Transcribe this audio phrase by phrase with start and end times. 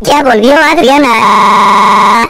[0.00, 2.28] Ya volvió Adriana.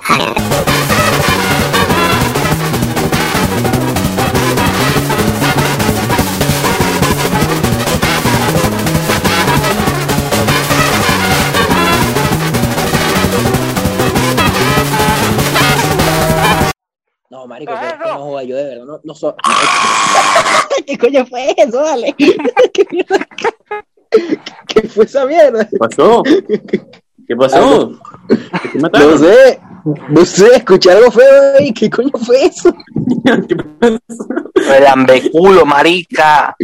[17.31, 18.85] No, marico, que, que no joda yo de verdad.
[18.87, 19.37] No, no so-
[20.87, 22.15] ¿Qué coño fue eso, vale?
[22.17, 22.35] ¿Qué?
[24.69, 25.69] ¿Qué fue esa mierda?
[25.69, 26.23] ¿Qué pasó?
[27.29, 27.93] ¿Qué pasó?
[28.73, 28.79] ¿Qué?
[28.79, 29.61] No sé.
[30.09, 32.75] No sé, escuché algo feo y ¿qué coño fue eso?
[33.49, 34.75] ¿Qué pasó?
[34.77, 36.57] El ambeculo, marica.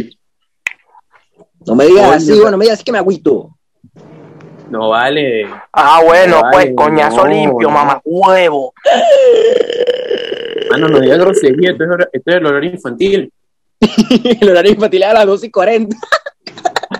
[1.65, 3.55] No me digas así, bueno, me digas así que me agüito.
[4.69, 5.47] No vale.
[5.71, 7.73] Ah, bueno, pues, coñazo no, limpio, no.
[7.73, 8.73] mamá huevo.
[10.71, 11.71] Mano, no digas grosería.
[11.71, 13.31] Esto es, esto es el horario infantil.
[14.41, 15.97] El horario infantil era a las 12 y 40.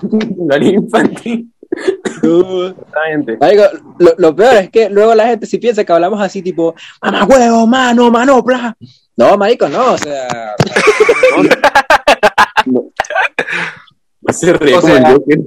[0.12, 1.52] El horario infantil.
[3.40, 3.64] Marico,
[4.00, 7.24] lo, lo peor es que luego la gente sí piensa que hablamos así tipo, mamá
[7.26, 8.76] huevo, mano, manopla.
[9.18, 10.56] No, marico, no, o sea,
[14.32, 15.38] Se ríe O como el sea- Joker.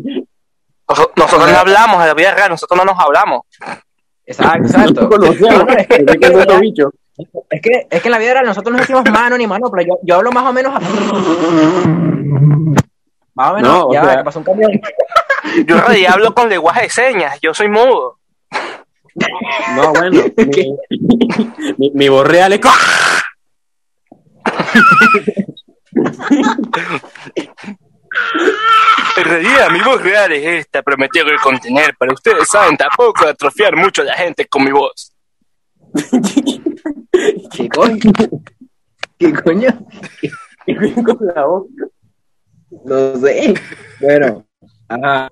[0.89, 3.43] Noso- Nosotros no hablamos de la vida real, nosotros no nos hablamos.
[4.25, 4.63] exacto,
[5.19, 5.67] No exacto.
[5.67, 5.87] No, es
[7.61, 10.15] que- es que, en la vida real nosotros no decimos mano ni manopla, yo, yo
[10.17, 10.87] hablo más o menos así.
[13.35, 14.71] Más o menos, No, o ya sea- que pasó un camión.
[15.67, 18.19] Yo en realidad hablo con lenguaje de señas, yo soy mudo.
[19.75, 20.23] No, bueno.
[20.37, 22.61] Mi, mi, mi voz real es.
[29.17, 31.95] En realidad, mi voz real es esta, pero me tengo que contener.
[31.99, 35.13] Pero ustedes saben, tampoco atrofiar mucho a la gente con mi voz.
[37.53, 38.13] ¿Qué coño?
[39.19, 39.87] ¿Qué coño?
[40.67, 41.67] ¿Qué coño con la voz?
[42.85, 43.55] No sé.
[44.01, 44.48] Bueno,
[44.89, 45.31] ajá.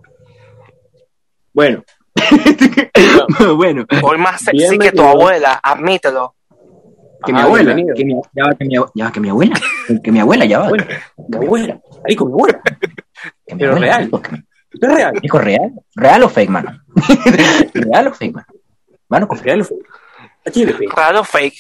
[1.53, 1.83] Bueno.
[3.57, 4.91] bueno, Hoy más sexy Bienvenido.
[4.91, 6.35] que tu abuela, admítelo.
[7.25, 9.61] que mi Ajá, abuela, que mi, ya va, que mi, ya va, que mi abuela,
[10.03, 10.69] que mi abuela, ya va.
[10.69, 10.85] Bueno,
[11.29, 11.81] mi abuela.
[12.03, 12.61] Marico, mi abuela.
[13.47, 14.11] Que mi pero abuela, real.
[14.73, 15.13] Esto es real.
[15.23, 16.83] Dijo real, real o fake, mano.
[17.75, 18.47] real o fake, mano.
[19.09, 19.55] Mano, confía.
[19.55, 19.67] Real.
[20.45, 20.93] Aquí le pego.
[20.95, 21.57] Raro fake.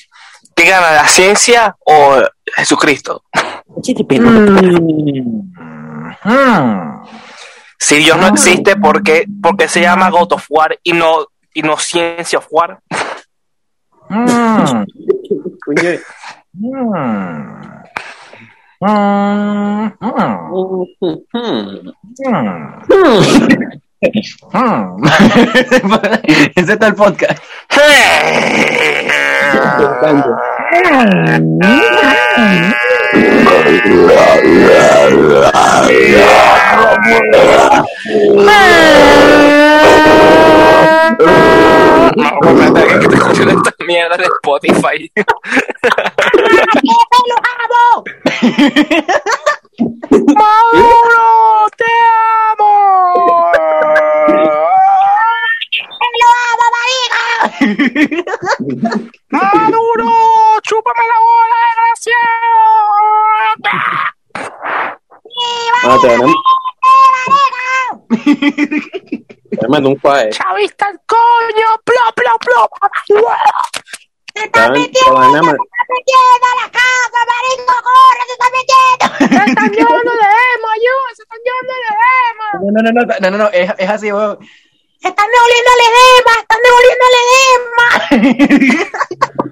[0.54, 2.18] ¿Qué gana, la ciencia o
[2.56, 3.24] Jesucristo?
[4.08, 4.30] Pego.
[6.24, 7.02] Mm.
[7.78, 11.26] Si Dios no existe, ¿por qué, por qué se llama God of War y no,
[11.52, 12.80] y no Ciencia of War?
[14.08, 14.84] Mm.
[16.52, 17.66] Mm.
[18.80, 19.92] Mm.
[20.00, 20.84] hmm.
[21.32, 21.92] Mm.
[24.52, 25.04] Mm.
[26.54, 27.42] Ese está el podcast.
[33.12, 33.18] Que
[43.42, 45.12] esta mierda de Spotify.
[50.34, 51.84] ¡Mauro, te
[52.58, 53.52] amo!
[59.30, 60.35] ¡Maduro,
[60.66, 62.52] chúpame la bola, desgraciado!
[65.84, 66.26] Ah, te van a-
[69.60, 70.30] te un.
[70.30, 71.68] ¡Chavista el coño!
[71.84, 72.70] ¡Plop, plop, plop!
[74.34, 75.56] Te van- te van a ma-
[79.18, 81.08] ¡Se están llevando de emo, ayuda!
[81.14, 81.80] ¡Se están llevando de
[82.30, 82.46] emo!
[82.60, 84.38] No, no, no, no, no, no, no, es, es así, weón.
[85.02, 87.16] Están devolviendo el edema, están devolviendo el
[88.42, 89.45] edema.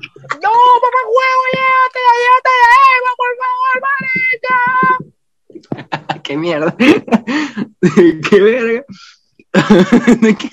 [0.45, 4.59] ¡No, mamá huevo, llévate, llévate de emo, por favor, marica!
[6.23, 6.71] Qué mierda.
[8.31, 8.85] Qué verga.
[10.39, 10.49] ¿Qué?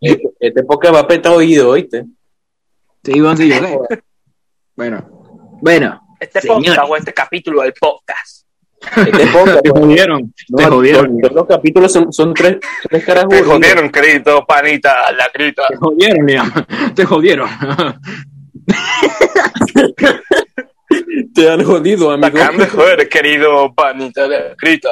[0.00, 2.04] Este- Este podcast va a petar oído, ¿oíste?
[3.02, 3.78] Sí, bueno, sí, yo sé.
[4.76, 6.00] Bueno, bueno.
[6.20, 6.68] Este Señores.
[6.70, 8.46] podcast o este capítulo del podcast.
[8.96, 9.62] Este podcast.
[9.62, 10.34] Te jodieron.
[10.50, 11.20] no, Te jodieron.
[11.20, 15.66] Todos los capítulos son, son tres, tres caras Te jodieron, querido panita, la grita.
[15.68, 16.52] Te jodieron, Liam.
[16.94, 17.48] Te jodieron.
[21.34, 22.26] Te han jodido, amigo.
[22.26, 24.88] Acaban de joder, querido panita, la grita.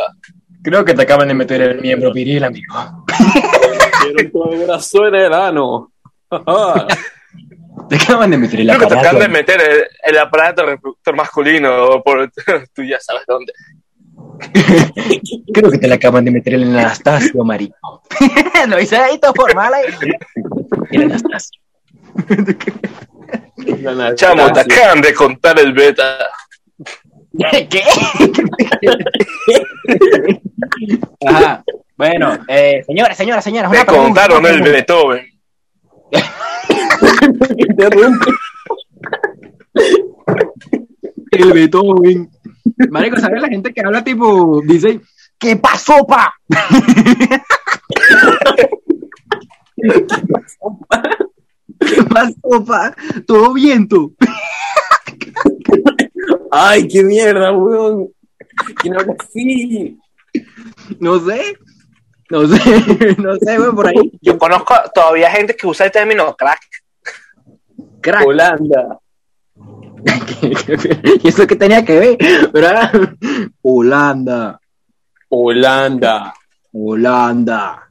[0.62, 2.74] Creo que te acaban de meter el miembro viril, amigo.
[4.02, 5.92] Quiero tu brazo en el ano.
[7.88, 9.22] Te acaban de meter el Creo que te acaban aparato.
[9.22, 12.30] de meter el, el aparato reproductor masculino por
[12.74, 13.52] tú ya sabes dónde.
[15.52, 18.02] Creo que te le acaban de meter el Anastasio, marico.
[18.68, 19.86] Lo hice ahí todo formal ahí.
[20.90, 21.60] El Anastasio.
[24.14, 26.18] Chamo, te acaban de contar el beta.
[27.70, 27.82] ¿Qué?
[31.26, 31.64] Ajá.
[31.96, 33.70] Bueno, eh, señora, señora, señora.
[33.86, 34.62] Contaron el.
[34.62, 35.26] Beethoven.
[41.30, 42.30] El Beethoven.
[42.90, 45.00] Marico, ¿sabes la gente que habla tipo, dice,
[45.38, 46.34] ¿qué pasó, pa?
[49.76, 51.02] ¿Qué pasó, pa?
[53.26, 54.14] ¿Todo bien, tú?
[56.50, 58.08] Ay, qué mierda, weón.
[58.80, 59.98] ¿Quién habla así?
[61.00, 61.56] No sé.
[62.32, 64.10] No sé, no sé, güey, por ahí.
[64.22, 66.60] Yo conozco todavía gente que usa el término crack.
[68.00, 68.26] Crack.
[68.26, 68.98] Holanda.
[71.22, 72.18] ¿Y eso qué tenía que ver?
[72.50, 72.90] ¿Verdad?
[73.62, 74.58] Holanda.
[75.28, 76.34] Holanda.
[76.72, 77.81] Holanda.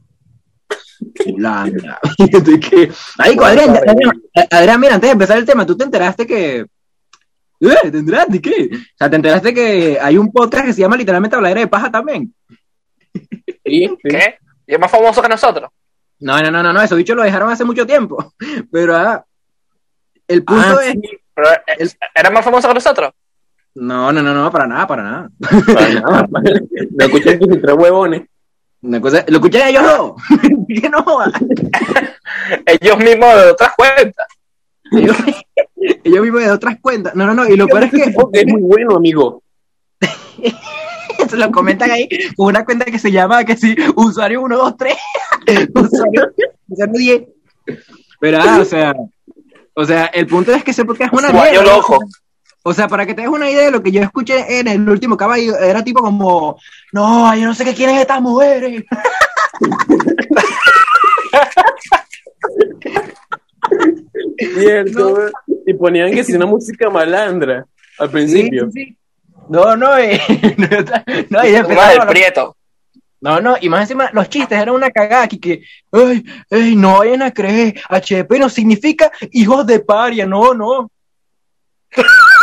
[1.34, 1.98] Holanda.
[2.18, 2.90] ¿De qué?
[3.18, 6.66] Marico, Adrián, Adrián, Adrián, mira, antes de empezar el tema, ¿tú te enteraste que...
[7.60, 7.90] ¿Eh?
[7.90, 8.70] ¿Te enteraste qué?
[8.72, 11.90] O sea, ¿te enteraste que hay un podcast que se llama literalmente Habladera de Paja
[11.90, 12.34] también?
[13.12, 13.98] Sí, sí.
[14.02, 14.38] ¿Qué?
[14.66, 15.70] ¿Y es más famoso que nosotros?
[16.18, 18.32] No, no, no, no, no, esos bichos lo dejaron hace mucho tiempo.
[18.72, 19.24] Pero ah,
[20.28, 20.94] el punto Ah, es...
[21.34, 23.12] Pero, eh, ¿Era más famoso que nosotros?
[23.74, 25.30] No, no, no, no, para nada, para nada.
[25.66, 26.28] Para nada.
[26.98, 28.22] Lo escuché tus tres huevones.
[28.82, 30.12] Una cosa, lo escuchan ellos dos.
[30.80, 31.04] que no.
[32.66, 34.26] Ellos mismos de otras cuentas.
[34.90, 35.16] Ellos,
[36.04, 37.14] ellos mismos de otras cuentas.
[37.14, 37.46] No, no, no.
[37.46, 38.02] Y lo peor es que
[38.32, 39.42] Es muy bueno, amigo.
[41.28, 44.96] se lo comentan ahí con una cuenta que se llama que sí, usuario 123.
[45.74, 46.32] usuario,
[46.68, 47.22] usuario 10.
[48.20, 48.94] Pero, ah, o sea,
[49.74, 51.76] o sea, el punto es que ese podcast es una Usuario mierda.
[51.76, 51.98] loco.
[52.64, 54.88] O sea, para que te des una idea de lo que yo escuché en el
[54.88, 56.56] último caballo, era tipo como,
[56.92, 58.84] no, yo no sé qué quieren estas mujeres.
[64.54, 65.30] Cierto.
[65.66, 67.66] Y ponían que si una música malandra
[67.98, 68.70] al principio.
[68.70, 68.96] Sí, sí.
[69.48, 70.20] No, no, eh,
[71.30, 72.56] no, y prieto.
[73.20, 75.62] No, no, y más encima, los chistes eran una cagada aquí que,
[75.92, 80.90] ay, ay, no vayan a creer, HP no significa hijos de paria, no, no.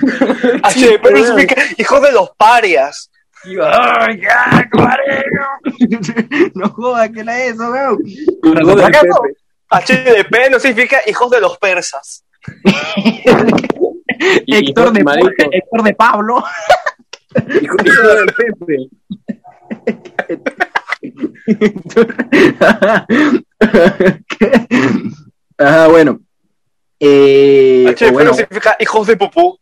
[0.62, 3.10] HP no significa hijo de los parias.
[3.44, 4.68] Y yo, ay, ya,
[6.54, 7.98] no jodas, ¿qué era eso, weón?
[9.70, 12.24] HDP no significa hijos de los persas.
[12.96, 13.22] Y-
[14.68, 15.00] Héctor, de,
[15.52, 16.44] Héctor de Pablo.
[17.62, 18.88] hijo, hijo del Pepe.
[25.56, 26.20] Ajá, bueno.
[26.98, 29.58] Eh, HDP bueno, no significa hijos de pupú.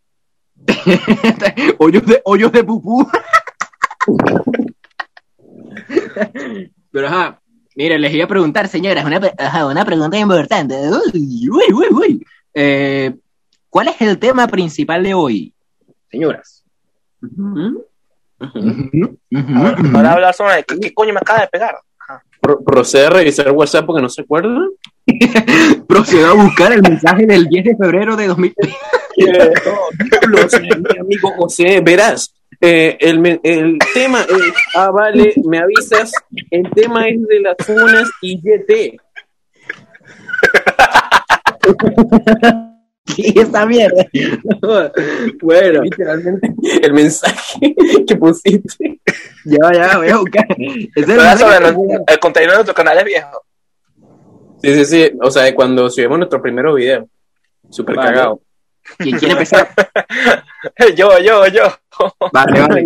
[1.79, 3.07] hoyos de, hoyos de pupú.
[6.91, 7.41] Pero ajá,
[7.77, 10.75] mire, les iba a preguntar, señoras, una, ajá, una pregunta importante.
[11.15, 12.27] Uy, uy, uy, uy.
[12.55, 13.15] Eh,
[13.71, 15.55] ¿Cuál es el tema principal de hoy?
[16.11, 16.65] Señoras.
[17.21, 17.87] Ujú,
[19.95, 21.77] Ahora hablar sobre qué, qué coño me acaba de pegar.
[22.41, 24.61] Pro- procede a revisar WhatsApp porque no se acuerda.
[25.89, 28.55] Procedo a buscar el mensaje del 10 de febrero de 2000.
[29.17, 32.33] Diablos, eh, mi amigo José, verás.
[32.61, 36.13] eh, el, el tema es, ah, vale, me avisas,
[36.51, 39.01] el tema es de las funas y YT.
[43.17, 44.07] ¿Qué esa mierda?
[45.43, 47.75] bueno, Literalmente, el mensaje
[48.07, 49.01] que pusiste.
[49.45, 50.47] ya, ya, voy a buscar.
[50.95, 51.69] Es el sobre
[52.07, 53.43] el contenido de nuestro canal es viejo.
[54.63, 55.13] Sí, sí, sí.
[55.23, 57.09] O sea, cuando subimos nuestro primero video.
[57.71, 58.09] Súper Vale.
[58.11, 58.41] cagado.
[58.97, 59.69] ¿Quién quiere empezar?
[60.97, 61.63] Yo, yo, yo.
[62.33, 62.85] Vale, vale.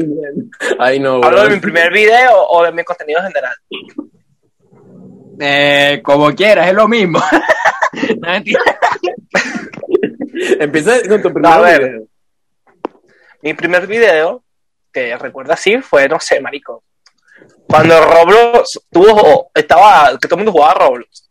[0.79, 3.55] Ay, no, ¿Hablo de mi primer video o de mi contenido general?
[5.39, 7.19] Eh, como quieras, es lo mismo.
[8.21, 8.33] no.
[10.59, 11.83] Empieza con tu primer A ver.
[11.83, 12.07] video.
[13.43, 14.45] Mi primer video,
[14.93, 16.85] que recuerdo así, fue, no sé, marico.
[17.67, 21.29] Cuando Roblox tuvo, estaba, que todo el mundo jugaba a Roblox.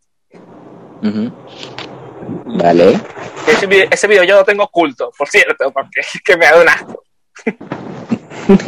[2.46, 3.00] Vale.
[3.46, 6.68] Ese, ese video yo lo tengo oculto, por cierto, porque es que me da un
[6.68, 7.04] asco.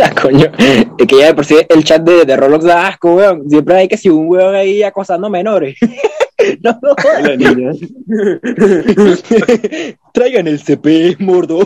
[0.02, 0.50] Ah, coño,
[0.98, 3.48] es que ya de por sí el chat de, de Roblox da asco, weón.
[3.48, 5.76] Siempre hay que si un weón ahí acosando menores.
[6.62, 6.94] no, no.
[10.12, 11.60] Traigan el CP, mordo.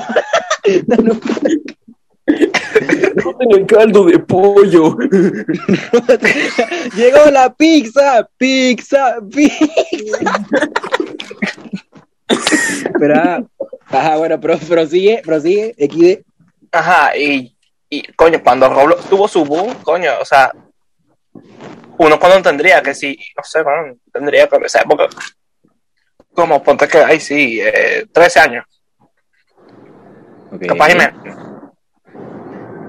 [0.87, 1.19] No, no.
[2.27, 4.99] en el caldo de pollo.
[6.97, 10.47] Llegó la pizza, pizza, pizza.
[13.15, 13.43] Ah,
[13.87, 16.25] ajá, bueno, pero prosigue, prosigue, XD.
[16.73, 17.57] Ajá, y,
[17.91, 20.51] y coño, cuando Roblox tuvo su boom, coño, o sea,
[21.99, 25.09] uno cuando tendría que sí, no sé, bueno, tendría que en esa época,
[26.33, 28.65] como ponte que, ay, sí, eh, 13 años,
[30.67, 31.15] capaz y menos.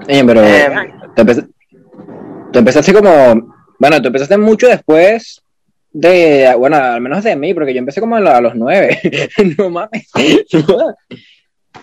[0.08, 0.70] Oye, pero Eh,
[1.14, 1.48] tú, empe-
[2.52, 5.42] tú empezaste como Bueno, tú empezaste mucho después
[5.92, 9.00] de, bueno, al menos de mí, porque yo empecé como a los nueve.
[9.58, 10.08] no mames.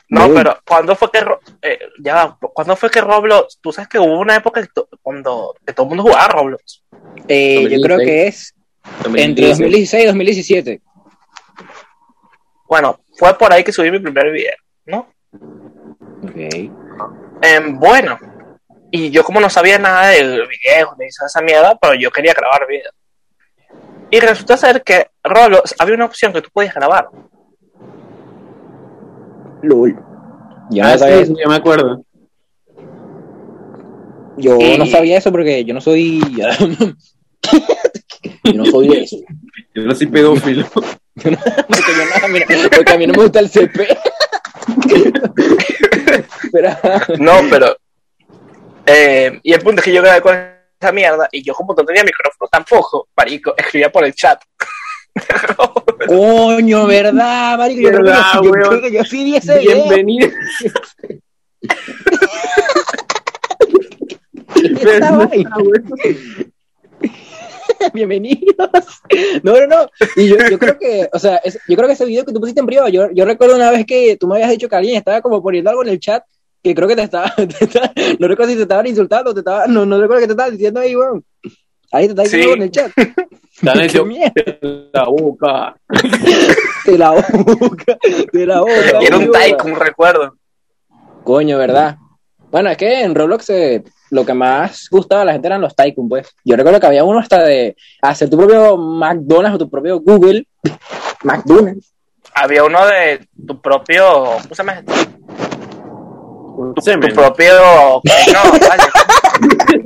[0.09, 1.19] No, pero ¿cuándo fue que
[1.61, 3.59] eh, ya, ¿cuándo fue que Roblox?
[3.61, 4.69] Tú sabes que hubo una época que
[5.01, 6.83] cuando que todo el mundo jugaba a Roblox.
[7.27, 8.05] Eh, yo creo 2016.
[8.05, 8.55] que es
[9.15, 10.81] entre 2016 y 2017.
[12.67, 15.09] Bueno, fue por ahí que subí mi primer video, ¿no?
[16.23, 16.35] Ok.
[17.41, 18.17] Em, bueno,
[18.91, 22.67] y yo como no sabía nada del video, ni esa mierda, pero yo quería grabar
[22.67, 22.91] video.
[24.09, 27.09] Y resulta ser que Roblox había una opción que tú podías grabar.
[29.67, 29.93] LOL.
[30.71, 31.33] No Ah, sabía sí, eso.
[31.35, 32.03] sí, yo me acuerdo.
[34.37, 36.21] Yo no sabía eso porque yo no soy.
[38.43, 39.17] yo no soy de eso.
[39.73, 40.65] Yo no soy pedófilo.
[41.17, 42.45] Porque, yo no, mira,
[42.75, 43.87] porque a mí no me gusta el CP.
[46.51, 46.69] Pero,
[47.19, 47.75] No, pero.
[48.85, 50.35] eh, y el punto es que yo grabé con
[50.79, 54.39] esa mierda y yo, como no tenía micrófono tampoco, marico, escribía por el chat.
[56.07, 57.81] Coño, ¿verdad, marico?
[57.81, 59.83] Yo, creo que ¿Verdad, yo, creo que yo sí vi ese video.
[59.83, 60.29] Bienvenido.
[67.93, 68.69] Bienvenidos.
[69.43, 69.89] No, no, no.
[70.15, 72.39] Y yo, yo creo que, o sea, es- yo creo que ese video que tú
[72.39, 74.97] pusiste en privado, yo, yo recuerdo una vez que tú me habías dicho que alguien
[74.97, 76.23] estaba como poniendo algo en el chat,
[76.63, 79.67] que creo que te estaba, te estaba- no recuerdo si te estaban insultando, te estaba,
[79.67, 81.23] no, no recuerdo que te estaban diciendo ahí, weón.
[81.91, 82.51] Ahí te está diciendo Sí.
[82.51, 82.91] algo en el chat.
[83.73, 84.33] Qué hecho mierda.
[84.93, 85.75] la boca.
[86.85, 87.97] De la boca,
[88.31, 88.99] de la boca.
[89.01, 90.35] Era un tycoon, recuerdo.
[91.23, 91.97] Coño, ¿verdad?
[92.51, 95.75] Bueno, es que en Roblox eh, lo que más gustaba a la gente eran los
[95.75, 96.33] tycoon, pues.
[96.45, 100.47] Yo recuerdo que había uno hasta de hacer tu propio McDonald's o tu propio Google.
[101.23, 101.93] McDonald's.
[102.35, 104.05] Había uno de tu propio.
[104.43, 104.73] ¿Cómo se llama?
[104.73, 104.93] esto?
[106.57, 108.01] Un Tu propio.
[108.33, 108.51] No,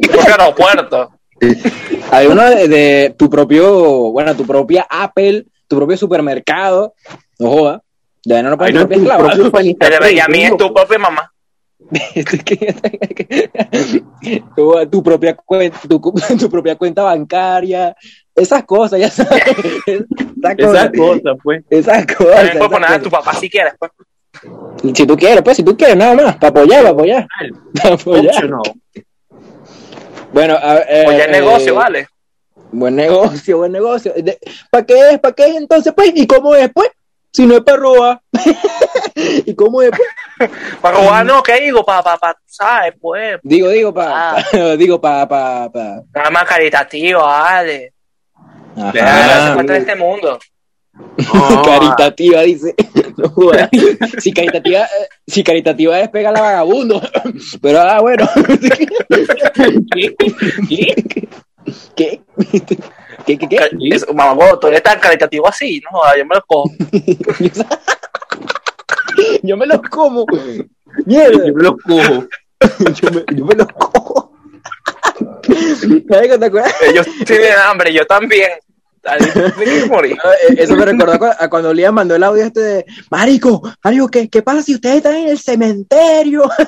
[0.01, 1.11] tu propio aeropuerto.
[2.11, 6.93] Había uno de, de tu propio, bueno, tu propia Apple, tu propio supermercado.
[7.39, 7.81] No joda.
[8.23, 9.09] Ya no lo pones no, propia El de
[9.49, 10.57] fake, Benjamín es ¿no?
[10.57, 11.31] tu propia mamá.
[14.55, 15.99] tu, tu propia cuenta, tu,
[16.39, 17.95] tu propia cuenta bancaria,
[18.35, 19.43] esas cosas, ya sabes.
[19.85, 20.05] Esas
[20.57, 20.91] Esas cosas.
[20.95, 21.63] cosas, pues.
[21.69, 22.35] Esas cosas.
[22.35, 23.03] También esas puedes poner a cosas.
[23.03, 23.73] tu papá si quieres.
[23.79, 23.91] Pues.
[24.95, 27.27] Si tú quieres, pues, si tú quieres, nada más, para apoyar, para apoyar.
[27.81, 28.35] Para apoyar.
[28.35, 28.61] Optional.
[30.31, 32.07] Bueno, a, eh, Pues ya es eh, negocio, ¿vale?
[32.71, 34.13] Buen negocio, buen negocio.
[34.69, 35.19] ¿Para qué es?
[35.19, 36.11] ¿Para qué es entonces, pues?
[36.15, 36.89] ¿Y cómo es, pues?
[37.31, 38.21] Si no es para robar.
[39.15, 40.49] ¿Y cómo es, pues?
[40.81, 41.85] Para robar, no, ¿qué digo?
[41.85, 42.93] Para, para, para, ¿sabes?
[42.99, 43.39] Pues.
[43.43, 44.43] Digo, digo, para, Ah.
[44.77, 46.01] digo, para, para, para.
[46.13, 47.93] Nada más caritativo, ¿vale?
[48.75, 49.49] Ajá.
[49.51, 50.39] encuentra en este mundo.
[50.93, 52.73] No, caritativa, dice.
[53.17, 53.69] No jodas.
[54.19, 57.01] si caritativa, eh, si caritativa es pegar a vagabundo.
[57.61, 58.27] Pero, ah, bueno.
[59.93, 60.15] ¿Qué?
[60.69, 60.95] ¿Qué?
[61.95, 62.21] ¿Qué?
[63.25, 63.69] ¿Qué, qué, qué?
[63.91, 65.99] Es, mamá, tú eres tan caritativo así, ¿no?
[66.17, 66.71] Yo me lo cojo.
[69.43, 70.25] Yo me los como.
[71.05, 71.45] Mierda.
[71.45, 72.27] Yo me los cojo.
[73.01, 74.31] Yo me, yo me los como.
[76.07, 76.75] ¿te acuerdas?
[76.81, 78.51] Ellos tienen hambre, yo también.
[79.89, 80.15] Morir.
[80.49, 83.61] Eh, Eso me recordó a cu- a cuando Liam mandó el audio este de Marico,
[83.83, 86.43] Marico, ¿qué, qué pasa si ustedes están en el cementerio?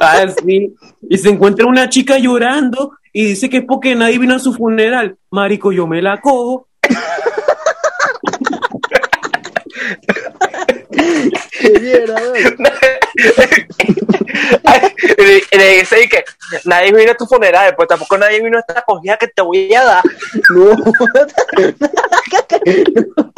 [0.00, 0.74] Ah, sí.
[1.08, 4.52] Y se encuentra una chica llorando y dice que es porque nadie vino a su
[4.52, 5.16] funeral.
[5.30, 6.68] Marico, yo me la cojo.
[11.60, 12.20] Qué mierda,
[15.52, 16.24] le dice que
[16.64, 19.72] nadie vino a tu funeral, pues tampoco nadie vino a esta cogida que te voy
[19.74, 20.02] a dar.
[20.50, 20.74] No.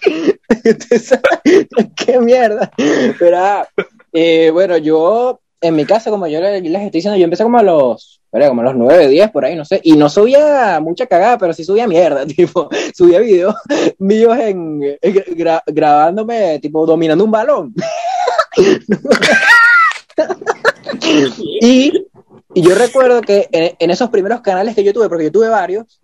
[1.96, 2.70] Qué mierda.
[3.18, 3.68] Pero, ah,
[4.12, 7.62] eh, bueno, yo, en mi casa, como yo les estoy diciendo, yo empecé como a
[7.62, 11.36] los, espera, como los 9, 10 por ahí, no sé, y no subía mucha cagada,
[11.36, 13.56] pero sí subía mierda, tipo, subía videos
[13.98, 17.74] míos en, en gra- grabándome, tipo, dominando un balón.
[21.60, 22.06] y,
[22.54, 25.48] y yo recuerdo que en, en esos primeros canales que yo tuve, porque yo tuve
[25.48, 26.00] varios,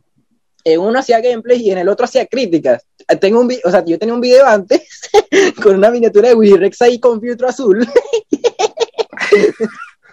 [0.64, 2.84] en uno hacía gameplay y en el otro hacía críticas.
[3.20, 4.82] Tengo un o sea, yo tenía un video antes
[5.62, 7.86] con una miniatura de Willy Rex ahí con filtro azul.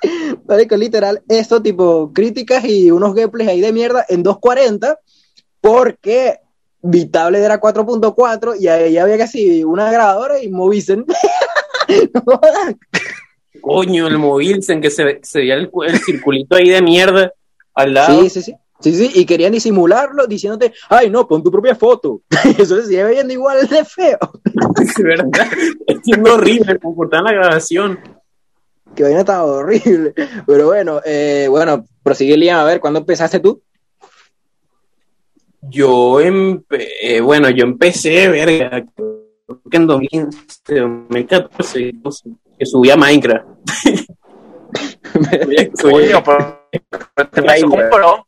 [0.48, 5.00] Marico, literal, eso tipo críticas y unos gameplays ahí de mierda en 240
[5.62, 6.40] porque
[6.82, 10.50] Vitable era 4.4 y ahí había casi una grabadora y.
[12.14, 12.76] No jodas.
[13.62, 17.32] Coño, el Movilsen, que se, se veía el, el circulito ahí de mierda
[17.74, 18.22] al lado.
[18.24, 18.56] Sí, sí, sí.
[18.80, 22.24] Sí, sí, y querían disimularlo diciéndote, ay, no, pon tu propia foto.
[22.58, 24.20] Eso se sigue viendo igual de feo.
[24.82, 25.48] Es verdad.
[25.88, 27.98] Es horrible como cortaban la grabación.
[28.96, 30.14] Que vaina estaba horrible.
[30.48, 33.62] Pero bueno, eh, bueno, prosigue Liam, a ver, ¿cuándo empezaste tú?
[35.62, 42.66] Yo empe eh, bueno, yo empecé, verga, creo que en 2015, 2014, no sé, que
[42.66, 43.48] subí a Minecraft.
[45.82, 48.28] Coño, pero.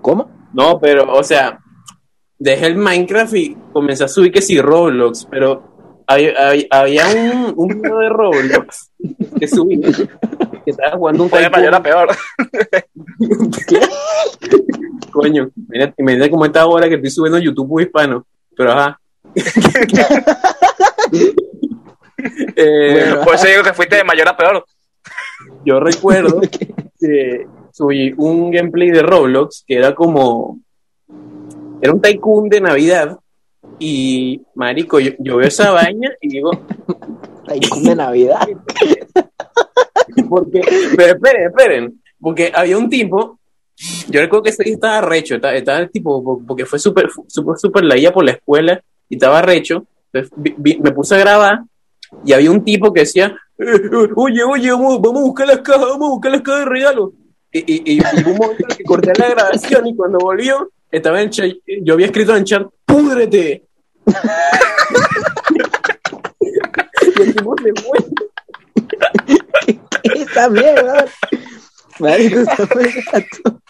[0.00, 0.30] ¿Cómo?
[0.52, 1.58] No, pero, o sea,
[2.38, 5.77] dejé el Minecraft y comencé a subir que sí Roblox, pero
[6.08, 8.90] había, había, había un, un video de Roblox
[9.38, 12.08] que subí que estaba jugando un yo era peor.
[15.12, 18.26] Coño, mira, imagínate cómo está ahora que estoy subiendo YouTube hispano.
[18.56, 19.00] Pero ajá.
[22.56, 23.24] Eh, Bueno.
[23.24, 24.64] Por eso digo que fuiste de mayor a peor.
[25.64, 26.40] yo recuerdo
[27.00, 30.58] que subí un gameplay de Roblox que era como.
[31.80, 33.16] Era un tycoon de Navidad.
[33.78, 36.50] Y, marico, yo, yo veo esa vaina y digo,
[37.46, 38.46] Ay, de Navidad.
[40.28, 40.60] porque,
[40.96, 43.38] pero esperen, esperen, porque había un tipo,
[44.08, 47.56] yo recuerdo que ese día estaba recho, estaba, estaba tipo, po- porque fue súper, súper,
[47.58, 51.60] súper leía por la escuela y estaba recho, entonces vi- vi- me puse a grabar
[52.24, 55.60] y había un tipo que decía, "Eh, eh, oye, oye, vamos, vamos a buscar las
[55.60, 57.12] cajas, vamos a buscar las cajas de regalo.
[57.52, 60.70] Y, y, y, y hubo un momento en que corté la grabación y cuando volvió,
[60.90, 61.50] estaba en chat,
[61.82, 63.64] yo había escrito en el chat, púdrete.
[67.16, 67.98] y el tipo se fue.
[70.14, 71.06] Está bien, weón.
[71.98, 73.60] Marico, está muy gato.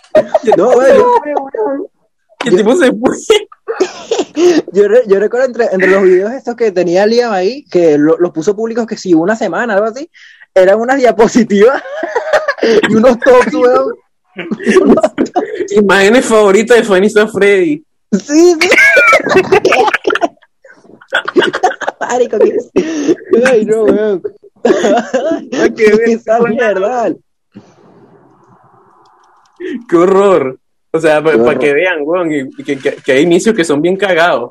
[0.56, 1.90] No, weón, yo,
[2.44, 3.16] Y el tipo se fue.
[4.72, 8.18] yo, re- yo recuerdo entre, entre los videos estos que tenía Liam ahí, que lo-
[8.18, 10.10] los puso públicos que si una semana, algo así,
[10.54, 11.82] eran unas diapositivas
[12.88, 13.94] y unos tops, weón.
[15.70, 17.84] Imágenes favoritas de Fanny Freddy.
[18.12, 18.68] Sí, sí.
[22.00, 22.56] Marico, que
[23.44, 24.22] Ay, no, weón.
[25.76, 27.14] qué Esa mierda.
[29.88, 30.58] Qué horror.
[30.90, 31.58] O sea, para Qué horror.
[31.58, 32.28] que vean, weón,
[32.64, 34.50] que, que- que hay inicios que son bien cagados.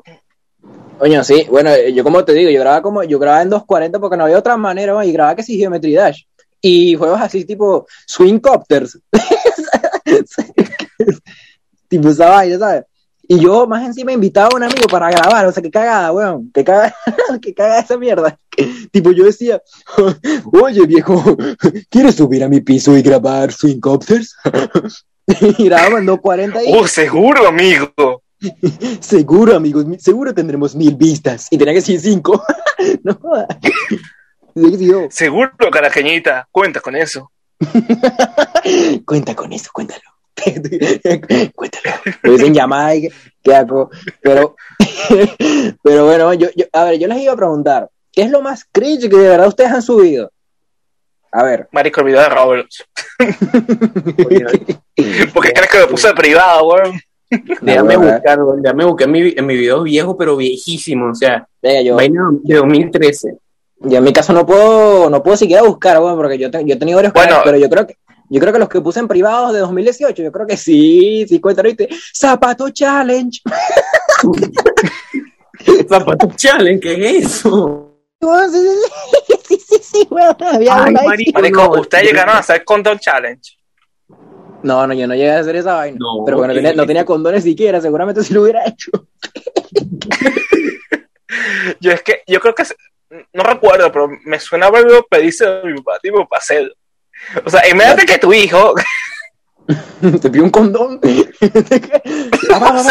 [0.98, 4.00] Coño, sí, bueno, eh, yo como te digo, yo grababa como, yo grababa en 240
[4.00, 6.22] porque no había otra manera, weón, y grababa que sí Geometry Dash.
[6.60, 8.98] Y juegos así tipo Swing Copters.
[11.88, 12.84] tipo esa vaina, ¿sabes?
[13.30, 16.50] Y yo más encima invitaba a un amigo para grabar, o sea, qué cagada, weón,
[16.54, 16.94] qué cagada,
[17.42, 18.38] qué cagada esa mierda.
[18.90, 19.60] tipo yo decía,
[20.52, 21.36] oye viejo,
[21.90, 24.34] ¿quieres subir a mi piso y grabar Swing Copters?
[25.58, 26.72] y grababa en 240 y...
[26.74, 28.22] Uh, seguro, amigo.
[29.00, 31.48] Seguro, amigos, mi- seguro tendremos mil vistas.
[31.50, 32.42] Y tenía que decir cinco.
[33.02, 33.48] no jodas.
[35.10, 36.48] Seguro, carajeñita.
[36.50, 37.30] Cuentas con eso.
[39.04, 40.07] Cuenta con eso, cuéntalo.
[41.54, 41.96] cuéntalo.
[42.22, 43.90] Lo dicen llamada y que- que hago.
[44.22, 44.56] Pero,
[45.82, 48.64] pero bueno, yo, yo, a ver, yo les iba a preguntar, ¿qué es lo más
[48.70, 50.30] cringe que de verdad ustedes han subido?
[51.32, 51.68] A ver.
[51.72, 52.84] Marico, el video de Roblox.
[55.34, 57.00] Porque crees que me puse privado, weón.
[57.60, 61.10] Déjame buscar, weón, déjame buscar mi, en mi video viejo, pero viejísimo.
[61.10, 63.36] O sea, Venga, yo, vaina de 2013.
[63.80, 66.74] yo en mi caso no puedo, no puedo siquiera buscar, bueno, porque yo, te- yo
[66.74, 67.28] he tenido varios Bueno.
[67.28, 67.96] canales, pero yo creo que
[68.30, 71.40] yo creo que los que puse en privados de 2018, yo creo que sí, sí
[71.40, 71.88] cuentan, ¿viste?
[72.14, 73.40] Zapato Challenge.
[75.88, 77.84] Zapato Challenge, ¿qué es eso?
[78.20, 78.58] Sí, sí,
[79.26, 81.80] sí, sí, sí, sí, weón, había Ay, marico.
[81.80, 83.56] Ustedes llegaron a hacer Control Challenge.
[84.62, 85.98] No, no, yo no llegué a hacer esa vaina.
[86.00, 88.90] No, pero bueno, tenía- no tenía condones siquiera, seguramente si lo hubiera hecho.
[91.80, 92.74] Yo es que, yo creo que, se-
[93.32, 96.72] no recuerdo, pero me suena haberlo pedido a mi papá, tipo, hacerlo.
[97.44, 98.74] O sea, imagínate que tu hijo,
[100.00, 101.00] Te pidió un condón.
[102.50, 102.82] Ah,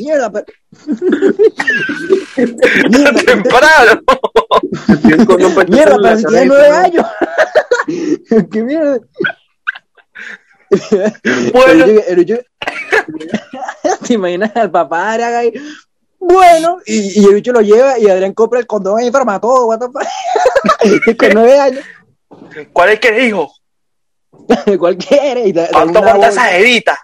[0.00, 0.46] mierda, pero-
[3.26, 4.00] temprano,
[5.68, 7.06] mierda, pero si tiene nueve años.
[8.52, 9.00] ¿Qué mierda?
[11.52, 11.84] Bueno.
[12.06, 12.36] Pero yo-
[14.06, 15.52] ¿Te imaginas al papá de ahí?
[16.18, 19.66] Bueno, y, y el bicho lo lleva y Adrián compra el condón ahí enferma todo,
[19.66, 21.16] what the fuck.
[21.18, 21.84] Con nueve años,
[22.72, 23.52] ¿cuál es que dijo?
[24.78, 25.40] cualquiera.
[25.40, 26.28] Y da- da ¿Cuánto bolsa.
[26.28, 26.98] esa jevita?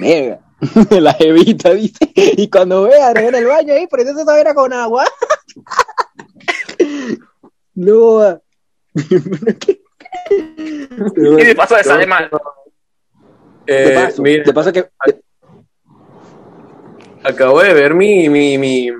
[0.00, 0.40] Verga.
[1.00, 1.98] La jevita, dice.
[2.14, 5.04] Y cuando ve a Adrián en el baño ahí, por eso esa vaina con agua.
[7.74, 8.38] No.
[11.16, 12.28] Y de paso de sale mal.
[13.66, 14.86] De Eh, paso, mira, de paso que.
[17.24, 18.90] acabo de ver mi, mi, mi,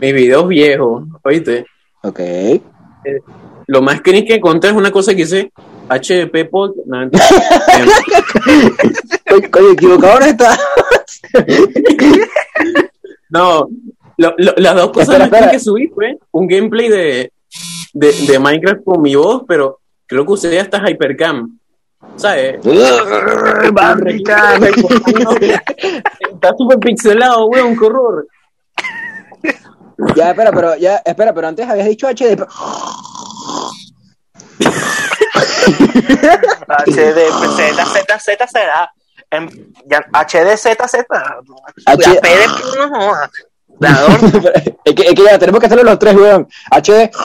[0.00, 1.64] mis videos viejos, ¿oíste?
[2.02, 2.20] Ok.
[3.66, 5.52] Lo más cringe que encontré es una cosa que hice
[5.88, 6.72] HDP Pod.
[6.86, 6.98] No,
[9.30, 10.58] oye, equivocado no está.
[13.30, 13.68] no,
[14.16, 15.50] lo- lo- las dos cosas Espera, espera.
[15.50, 17.32] que subí fue un gameplay de,
[17.94, 21.58] de, de Minecraft con mi voz, pero creo que usé hasta Hypercam.
[22.16, 22.58] ¿Sabes?
[26.32, 28.26] Está súper pixelado, weón, qué horror.
[30.16, 32.36] Ya, espera, pero ya, espera, pero antes habías dicho HD.
[36.68, 37.18] HD,
[37.56, 38.60] Z, Z, Z
[39.86, 41.06] ya, HD, Z, Z.
[41.86, 42.46] H- La P de
[43.78, 43.80] no
[44.84, 46.46] es, que, es que ya tenemos que hacerlo los tres, weón.
[46.70, 47.10] HD.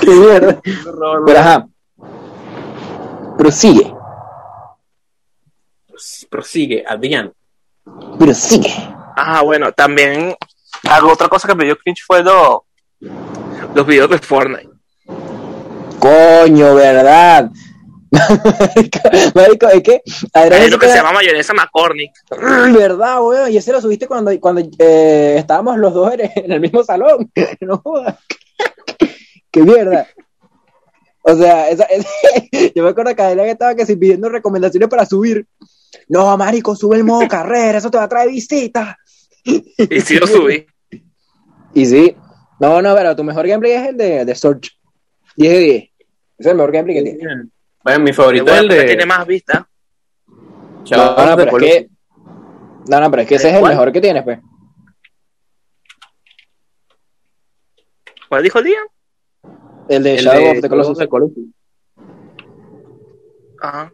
[0.00, 0.60] Qué mierda.
[1.26, 1.66] Pero ajá.
[3.38, 3.92] Prosigue.
[6.30, 7.32] Prosigue, Adrián.
[8.18, 8.95] Prosigue.
[9.16, 10.36] Ah, bueno, también
[10.84, 12.66] algo otra cosa que me dio cringe fue lo-
[13.74, 14.68] los videos de Fortnite.
[15.98, 17.50] Coño, ¿verdad?
[19.34, 20.00] Marico, es que
[20.32, 22.12] Adrián Hay uno que se llama mayonesa McCormick.
[22.30, 23.50] ¿Verdad, weón?
[23.52, 27.30] Y ese lo subiste cuando, cuando eh, estábamos los dos en, el mismo salón.
[27.60, 28.16] No jodas.
[29.50, 30.06] Qué mierda.
[31.22, 31.88] O sea, esa-
[32.74, 35.46] yo me acuerdo que Adrián estaba que si pidiendo recomendaciones para subir.
[36.08, 38.96] No, marico, sube el modo carrera, eso te va a traer visitas.
[39.44, 40.66] Y sí lo subí.
[41.74, 42.16] Y sí.
[42.58, 44.70] No, no, pero tu mejor gameplay es el de, de Search.
[45.36, 45.74] 10 de 10.
[45.76, 45.92] Ese
[46.38, 47.44] es el mejor gameplay que tiene.
[47.84, 49.68] Bueno, mi favorito Bueno, es el de tiene más vista.
[50.90, 51.88] No, no, pero es que.
[52.88, 53.72] No, no, pero es que ese es el ¿Cuál?
[53.72, 54.38] mejor que tienes, pues.
[58.28, 58.78] ¿Cuál dijo el día?
[59.88, 60.98] El de El Shadow de of the Colossus.
[60.98, 61.44] Shadow of the Colossus.
[63.60, 63.92] Ajá.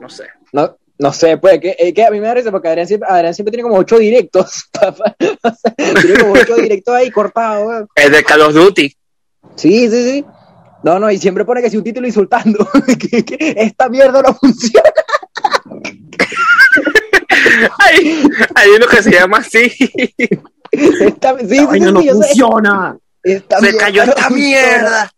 [0.00, 0.28] No sé.
[0.52, 3.08] No, no sé, pues, que, es que a mí me da risa porque Adrián siempre,
[3.10, 4.68] Adrián siempre tiene como ocho directos.
[4.72, 5.16] papá.
[5.18, 7.88] O sea, tiene como ocho directos ahí cortados, weón.
[7.96, 8.96] El de Call of Duty.
[9.56, 10.24] Sí, sí, sí.
[10.84, 12.68] No, no, y siempre pone que si un título insultando.
[13.10, 14.92] que, que esta mierda no funciona.
[17.80, 19.70] Hay, hay uno que se llama así.
[20.70, 22.12] Esta, sí, no sé.
[22.12, 22.96] funciona.
[23.22, 25.12] Esta Se mierda cayó esta mierda.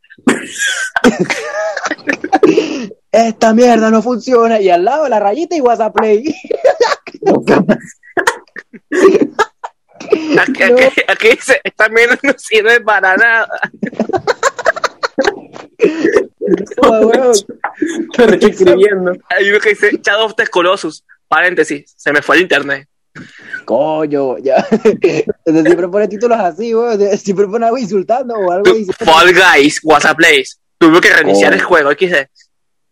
[3.15, 4.61] Esta mierda no funciona.
[4.61, 6.35] Y al lado la rayita y WhatsApp Play.
[10.39, 13.49] Aquí, aquí, aquí dice, esta mierda no sirve para nada.
[18.17, 19.13] Te estoy escribiendo.
[19.31, 21.05] Hay uno que dice Shadow of the Colossus.
[21.29, 22.87] Paréntesis, se me fue el internet.
[23.65, 24.57] Coño, ya.
[24.71, 27.01] Entonces, siempre pone títulos así, weón.
[27.17, 28.71] Siempre pone algo insultando o algo.
[28.99, 30.59] Fall Guys, WhatsApp Plays.
[30.79, 31.57] Tuve que reiniciar Oh.
[31.57, 32.27] el juego, XD.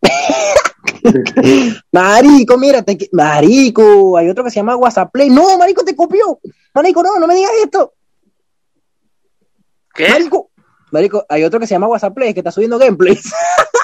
[1.92, 5.30] Marico, que- Marico, hay otro que se llama WhatsApp Play.
[5.30, 6.40] No, Marico, te copió.
[6.74, 7.94] Marico, no, no me digas esto.
[9.94, 10.08] ¿Qué?
[10.08, 10.50] Marico.
[10.90, 13.30] Marico, hay otro que se llama WhatsApp Play que está subiendo gameplays.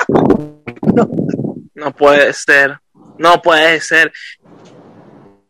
[1.74, 2.80] No puede ser.
[3.18, 4.12] No puede ser.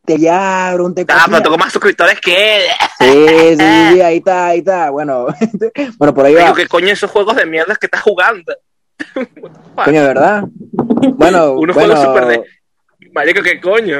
[0.04, 2.62] Te llaron, te Ah, pero tengo más suscriptores que él.
[2.98, 4.90] Sí, sí, ahí está, ahí está.
[4.90, 5.28] Bueno,
[5.98, 6.54] bueno, por ahí va.
[6.54, 8.54] ¿qué coño esos juegos de mierda que estás jugando?
[9.74, 10.44] Coño, ¿verdad?
[11.16, 12.44] Bueno, Unos bueno, juegos super de.
[13.12, 13.98] Marico, ¿qué coño?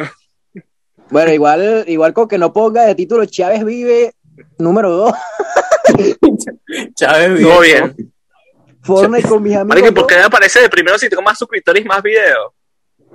[1.11, 4.15] bueno, igual, igual con que no ponga de título Chávez vive
[4.59, 5.13] número 2.
[6.95, 7.61] Chávez Todo Viejo.
[7.61, 8.13] bien.
[8.83, 9.69] Fortnite con mis amigos.
[9.69, 12.53] Marico, ¿y ¿por qué me aparece de primero si tengo más suscriptores y más videos?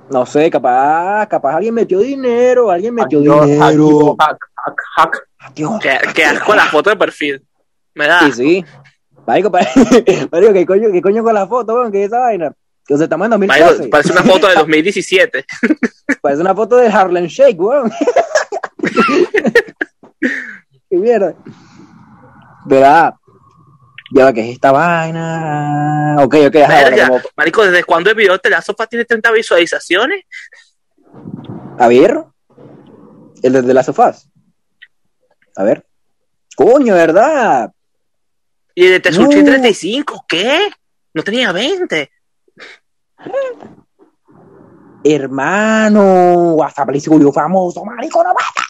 [0.10, 4.16] No sé, capaz, capaz alguien metió dinero, alguien metió dinero.
[4.20, 5.28] hack, hack, hack.
[5.56, 5.80] Dios.
[5.82, 7.42] Que, que asco la foto de perfil.
[7.96, 8.20] Me da.
[8.22, 8.66] Sí, sí.
[9.26, 9.50] Marico,
[10.32, 11.92] Marico, ¿qué coño, qué coño con la foto, weón?
[11.92, 12.52] ¿Qué es esa vaina?
[12.86, 13.90] Que se estamos en Marico, 2012.
[13.90, 15.46] parece una foto de 2017.
[16.22, 17.92] Parece una foto del Harlem Shake, weón.
[20.90, 21.34] Qué mierda.
[22.66, 23.14] ¿Verdad?
[24.16, 26.18] Ya va, que es esta vaina?
[26.20, 30.26] Ok, ok, ajá, como- Marico, ¿desde cuándo el video de la sopa tiene 30 visualizaciones?
[31.80, 32.24] A ver.
[33.42, 34.30] El de las sofás.
[35.56, 35.86] A ver.
[36.56, 37.72] Coño, ¿verdad?
[38.76, 39.46] Y el de Tetsuchi No.
[39.46, 40.70] 35, ¿qué?
[41.14, 42.12] No tenía 20.
[45.04, 48.66] Hermano, WhatsApp le volvió famoso, marico, no mata.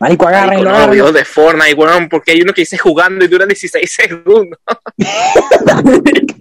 [0.00, 3.28] Marico, Marico, agárrenlo, no, videos de Fortnite, weón, porque hay uno que dice jugando y
[3.28, 4.58] dura 16 segundos.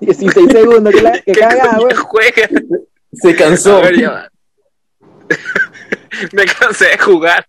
[0.00, 1.96] 16 segundos, que, la, que ¿Qué cagada, coño weón.
[1.96, 2.48] juega?
[3.12, 3.80] Se cansó.
[3.80, 4.30] Ver.
[6.32, 7.46] Me cansé de jugar.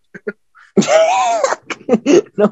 [2.35, 2.51] No.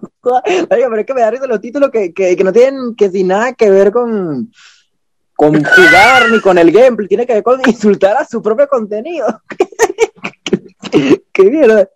[0.69, 3.09] Marico, pero es que me da risa los títulos que, que, que no tienen que
[3.09, 4.51] sin nada que ver con,
[5.35, 9.41] con jugar ni con el gameplay, tiene que ver con insultar a su propio contenido.
[11.33, 11.89] Qué mierda.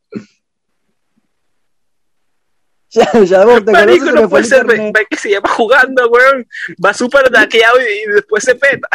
[2.90, 6.48] Ya, ya, vos te Marico, no puede ser, ve, que se llama jugando, weón.
[6.84, 8.88] Va súper daqueado y, y después se peta.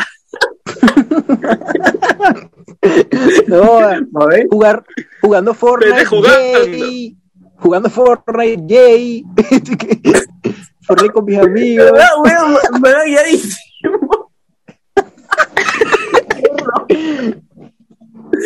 [3.47, 4.47] No, A ver.
[4.51, 4.85] jugar,
[5.21, 6.67] jugando Fortnite, jugando.
[6.67, 7.17] yay.
[7.57, 9.25] Jugando Fortnite, yay.
[10.87, 11.93] Fortnite con mis amigos.
[11.93, 12.57] ¿Verdad, weón?
[12.83, 13.03] ¿Verdad?
[13.09, 13.23] Ya.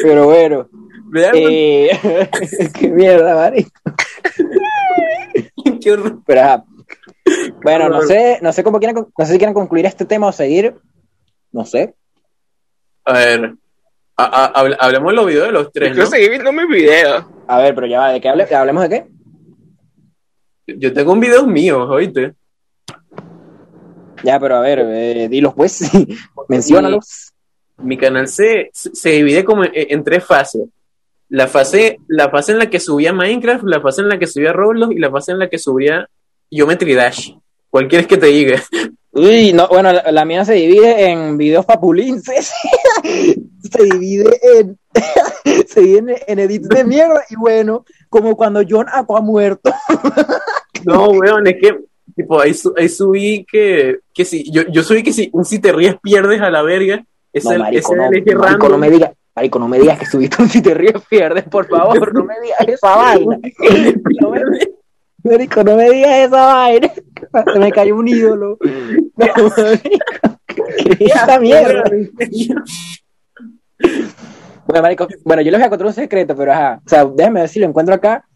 [0.02, 0.68] Pero bueno,
[1.34, 1.90] eh,
[2.78, 3.70] qué mierda, marico.
[5.80, 6.20] Qué horror.
[6.26, 6.64] Pero ajá.
[7.62, 10.26] Bueno, no sé, no sé cómo quieren, con- no sé si quieren concluir este tema
[10.28, 10.76] o seguir.
[11.54, 11.94] No sé.
[13.04, 13.54] A ver.
[14.16, 16.10] a- a- habl- hablemos de los videos de los tres, Yo ¿no?
[16.10, 17.24] seguí viendo mis videos.
[17.48, 19.06] A ver, pero ya va, ¿de qué hable- hablemos de qué?
[20.78, 22.34] Yo tengo un video mío, oíste.
[24.22, 25.80] Ya, pero a ver, eh, dilos pues,
[26.48, 27.32] menciónalos.
[27.78, 30.66] Mi canal se, se divide como en, en tres fases.
[31.28, 34.52] La fase, la fase en la que subía Minecraft, la fase en la que subía
[34.52, 36.08] Roblox y la fase en la que subía
[36.50, 37.32] Geometry Dash.
[37.68, 38.62] ¿Cuál quieres que te diga?
[39.14, 42.52] Uy, no, bueno, la, la mía se divide en videos papulinces.
[43.02, 44.78] se divide en.
[45.68, 47.22] se divide en, en edits de mierda.
[47.30, 49.72] Y bueno, como cuando John Aqua ha muerto.
[50.86, 51.78] No, weón, es que
[52.14, 55.58] tipo, ahí, su- ahí subí que, que si, yo, yo subí que si un si
[55.58, 57.02] te ríes pierdes a la verga.
[57.32, 59.12] Es No, el, marico, es no, el eje marico, no me digas.
[59.34, 62.34] Marico, no me digas que subiste un si te ríes pierdes, por favor, no me
[62.40, 63.38] digas esa vaina.
[64.20, 64.40] No me,
[65.24, 66.92] marico, no me digas esa vaina.
[67.52, 68.58] Se me cayó un ídolo.
[69.16, 70.40] No, marico,
[70.98, 71.84] ¿qué es esta mierda?
[74.66, 77.40] Bueno, marico, bueno, yo les voy a contar un secreto, pero ajá, o sea, déjenme
[77.40, 78.26] ver si lo encuentro acá.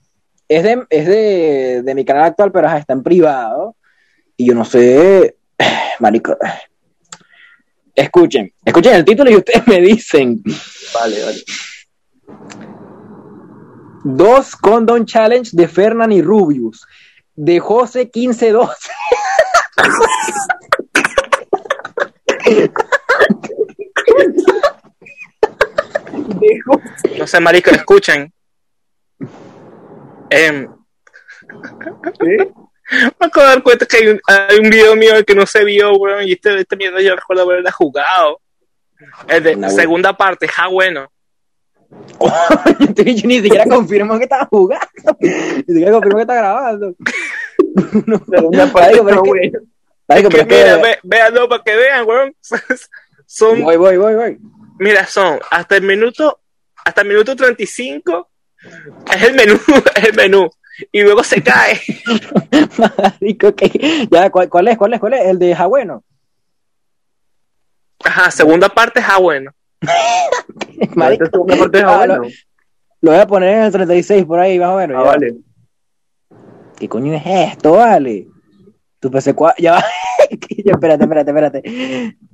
[0.47, 3.77] Es de, es de, de mi canal actual, pero ajá, está en privado.
[4.37, 5.37] Y yo no sé,
[6.01, 6.37] marico.
[7.95, 10.41] Escuchen, escuchen el título y ustedes me dicen.
[10.95, 12.78] Vale, vale.
[14.05, 16.87] Dos Condom Challenge de Fernan y Rubius.
[17.35, 18.91] De José 1512.
[27.19, 28.33] No sé, marico, escuchen.
[30.31, 30.69] Em,
[32.21, 35.65] me acabo de dar cuenta que hay un, hay un video mío que no se
[35.65, 38.41] vio, weón, y este, este mierda yo recuerdo haberla jugado.
[39.27, 41.11] Es de Una segunda parte, ja bueno.
[42.95, 44.87] yo ni siquiera confirmo que estaba jugando.
[45.21, 46.95] Ni siquiera confirmo que está grabando.
[48.07, 48.21] No,
[48.73, 49.59] marico, pero es que-
[50.07, 52.35] pero es que- mira, ve, véanlo para que vean, weón.
[53.27, 54.39] Son, Voy, voy, voy, voy.
[54.79, 56.41] mira, son hasta el minuto,
[56.85, 58.29] hasta el minuto 35
[59.15, 59.61] es el menú,
[59.95, 60.51] es el menú.
[60.91, 61.79] Y luego se cae.
[63.21, 64.79] Marico, que ya, ¿cuál, cuál es?
[64.79, 65.01] ¿Cuál es?
[65.01, 65.27] ¿Cuál es?
[65.27, 66.03] El de Jagüeno.
[68.05, 69.53] Ajá, segunda parte, ja bueno.
[70.95, 72.23] Marico, parte es ah, lo,
[73.01, 74.97] lo voy a poner en el 36 por ahí, más o menos.
[74.99, 75.11] Ah, ya.
[75.11, 75.37] vale.
[76.79, 78.29] ¿Qué coño es esto, vale?
[79.01, 79.85] Tu PC4, ya
[80.65, 81.63] espérate, espérate, espérate.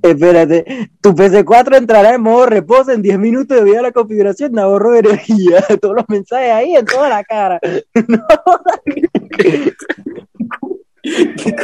[0.01, 0.89] Espérate.
[1.01, 4.91] Tu PC4 entrará en modo reposo en 10 minutos debido a la configuración de ahorro
[4.91, 5.61] de energía.
[5.81, 7.59] Todos los mensajes ahí en toda la cara.
[7.59, 7.83] ¿Qué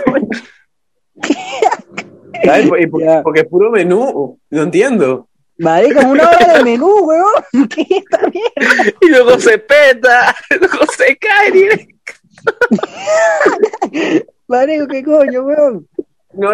[0.06, 0.28] coño?
[2.44, 2.70] ¿Sabes?
[3.24, 4.38] Porque es puro menú.
[4.50, 5.28] No entiendo.
[5.62, 7.43] Marico, es una hora de menú, weón.
[7.69, 8.93] ¿Qué es esta mierda?
[9.02, 11.95] Y luego se peta, luego se cae directo.
[14.47, 15.88] Marico, ¿qué coño, weón?
[16.34, 16.50] No,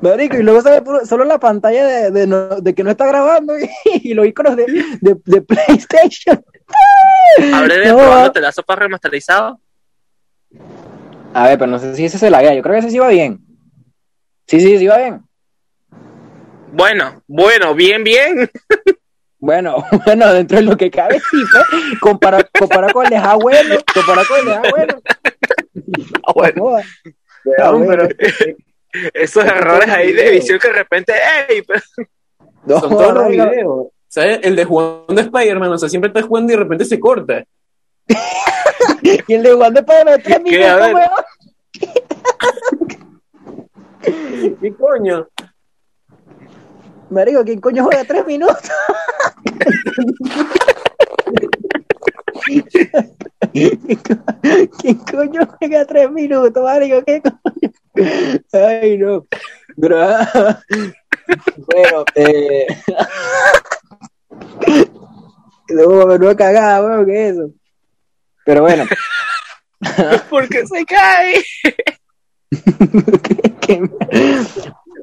[0.00, 3.06] Marico, y luego se ve solo la pantalla de, de no- de que no está
[3.06, 4.66] grabando y, y los iconos de,
[5.00, 6.44] de, de PlayStation.
[7.54, 7.96] Habré de No.
[7.98, 9.60] probando te la sopa remasterizado.
[11.32, 13.08] A ver, pero no sé si ese se la Yo creo que ese sí va
[13.08, 13.40] bien.
[14.46, 15.23] Sí, sí, sí va bien.
[16.74, 18.50] Bueno, bueno, bien, bien.
[19.38, 21.64] Bueno, bueno, dentro de lo que cabe, sí, pues.
[22.00, 25.02] Comparado compara con el de abuelo, comparado con el de abuelo.
[27.58, 28.08] Ah, bueno, pero
[29.12, 31.12] esos errores ahí de edición que de repente,
[31.48, 31.62] ¡ey!
[31.62, 31.80] pero-
[32.64, 33.86] No, son todos los videos.
[34.08, 34.40] ¿Sabes?
[34.42, 37.44] El de jugando Spider-Man, o sea, siempre estás jugando y de repente se corta.
[39.26, 40.66] Y el de jugando para de tres ¿Qué?
[44.60, 45.28] ¿Qué coño?
[47.14, 48.58] Marico, ¿quién coño juega tres minutos?
[53.52, 57.02] ¿Quién coño juega tres minutos, marico?
[57.04, 57.72] ¿Qué coño?
[58.52, 59.26] Ay, no.
[59.80, 60.60] Pero, ah,
[61.56, 62.66] bueno, eh...
[65.68, 67.50] Luego menuda cagada, weón, ¿qué es eso?
[68.44, 68.84] Pero bueno,
[70.30, 71.42] porque se cae.
[73.60, 73.88] ¿qué-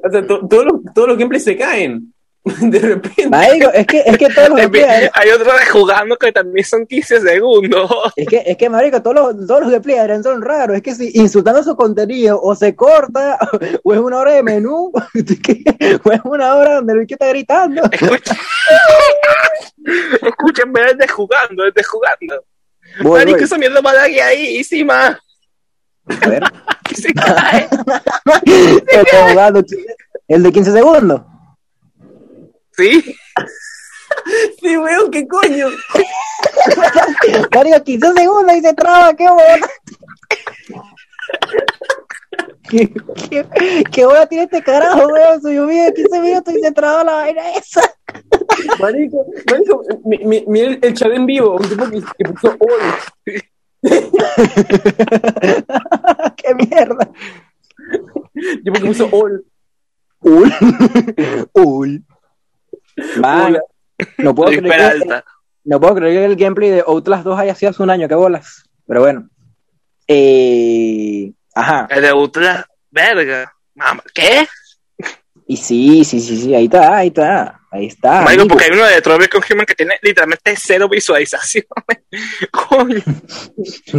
[0.04, 2.12] O sea, to- todos los, todos los gameplays se caen.
[2.44, 3.28] De repente.
[3.28, 6.84] Marico, es que, es que todos los Adrián- Hay otro de jugando que también son
[6.86, 7.88] 15 segundos.
[8.16, 10.74] es que, es que marico, todos los, todos los gameplay de Adrián son raros.
[10.76, 13.38] Es que si insultando su contenido o se corta,
[13.84, 17.82] o es una hora de menú, o es una hora donde el bicho está gritando.
[17.92, 18.36] Escucha.
[20.22, 22.44] Escúchenme desde jugando, desde jugando.
[23.02, 23.44] Voy, Marico, voy.
[23.44, 25.18] esa mierda va de ahí, encima.
[26.08, 26.42] A ver.
[26.94, 27.68] Se cae.
[29.30, 29.62] Jugando,
[30.28, 31.22] El de 15 segundos.
[32.76, 33.16] Sí.
[34.60, 35.68] Sí, weón, ¿qué coño?
[37.54, 39.68] Marico, 15 segundos y se traba, qué bola.
[42.68, 42.92] ¿Qué,
[43.30, 45.40] qué, qué bola tiene este carajo, weón?
[45.40, 47.80] Subió de 15 minutos y se traba la vaina esa.
[48.78, 52.56] Marico, marico, mi- mi- mira el, el chat en vivo, un tipo que, que puso
[52.60, 53.40] hoy.
[56.36, 57.10] qué mierda.
[58.62, 59.44] Yo porque puso all.
[60.20, 60.52] Uy.
[61.52, 62.04] Uy.
[63.16, 63.58] Man,
[64.18, 65.22] no puedo, creer que,
[65.64, 68.14] no puedo creer que el gameplay de Outlast 2 haya sido hace un año, qué
[68.14, 68.68] bolas.
[68.86, 69.28] Pero bueno.
[70.06, 71.88] Eh, ajá.
[71.90, 72.66] El de Ultra.
[72.90, 73.52] Verga.
[73.74, 74.46] Mamá, ¿qué?
[75.46, 77.61] Y sí, sí, sí, sí, ahí está, ahí está.
[77.72, 78.20] Ahí está.
[78.20, 81.66] Marico, porque hay uno de Detroit con Human que tiene literalmente cero visualizaciones.
[82.50, 83.00] Coño.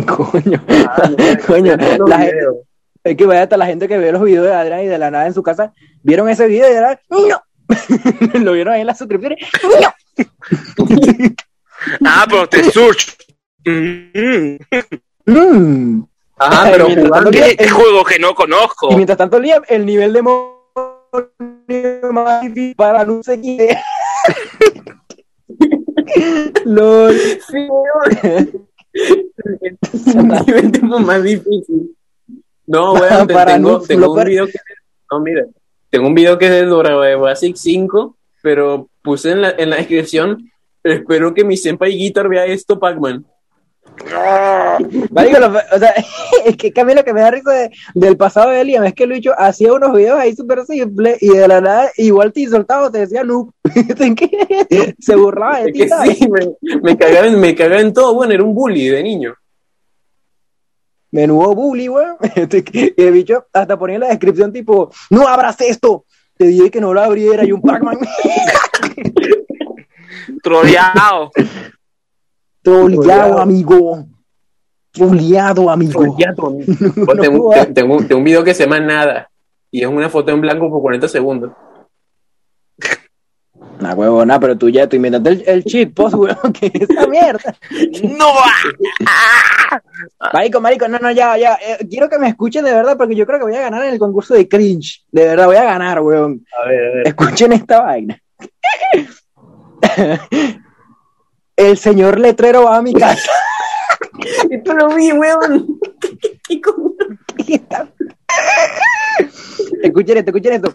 [0.05, 0.63] Coño.
[1.47, 1.75] Coño,
[2.07, 2.45] la gente,
[3.03, 5.09] es que vaya hasta la gente que ve los videos de Adrián y de la
[5.09, 7.43] nada en su casa, vieron ese video y era ¡No!
[8.39, 9.39] Lo vieron ahí en las suscripciones.
[9.63, 9.93] ¡No!
[12.05, 13.17] Ah, pero te search.
[13.65, 14.57] Mm,
[15.25, 16.03] Mm.
[16.37, 17.31] Ajá, pero jugando.
[17.31, 18.91] ¿Qué, qué juego que no conozco?
[18.91, 20.21] Y mientras tanto, Liam, el nivel de
[22.11, 23.69] más difícil para no sé quién.
[26.65, 27.15] LOL.
[27.15, 27.67] Sí,
[30.45, 31.95] nivel tipo más difícil.
[32.65, 34.53] No, weón, te- Para tengo, no tengo un video que.
[35.11, 35.45] No, mira.
[35.89, 39.75] Tengo un video que es de Dora Basic 5, pero puse en la, en la
[39.77, 40.49] descripción.
[40.83, 43.25] Espero que mi senpai Guitar vea esto, Pac-Man.
[45.11, 45.93] Marico, lo- o sea,
[46.45, 48.93] es que a mí lo que me da risa de- del pasado de Liam es
[48.93, 52.91] que Lucho hacía unos videos ahí súper simples y de la nada igual te insultaba
[52.91, 53.51] te decía noob.
[54.99, 58.13] Se burlaba de ti, sí, me, me cagaba en, me cagaba en todo.
[58.13, 59.33] Bueno, era un bully de niño.
[61.11, 62.15] Menudo bully, weón.
[62.35, 66.05] Este, El bicho hasta ponía en la descripción tipo, no abras esto.
[66.35, 67.99] Te dije que no lo abriera y un Pac-Man.
[70.41, 71.31] Troleado.
[72.63, 74.05] Troleado, amigo.
[74.91, 76.03] Troleado, amigo.
[76.05, 77.67] No Pues tengo, jodas.
[77.67, 79.29] te- tengo- tengo un video que se llama Nada.
[79.69, 81.51] Y es una foto en blanco por 40 segundos.
[83.79, 86.89] Nah, huevo, nah, pero tú ya, tú inventaste el, el cheat post, weón, que es
[86.89, 87.55] esa mierda.
[88.17, 88.27] ¡No!
[90.31, 91.55] Marico, marico, no, no, ya, ya.
[91.55, 93.93] eh, quiero que me escuchen de verdad porque yo creo que voy a ganar en
[93.93, 95.03] el concurso de cringe.
[95.11, 96.45] De verdad, voy a ganar, weón.
[96.63, 97.07] A ver, a ver.
[97.07, 98.21] Escuchen esta vaina.
[101.55, 103.31] El señor letrero va a mi casa.
[104.49, 105.79] Esto lo vi, weón.
[109.83, 110.73] Escuchen esto, escuchen esto.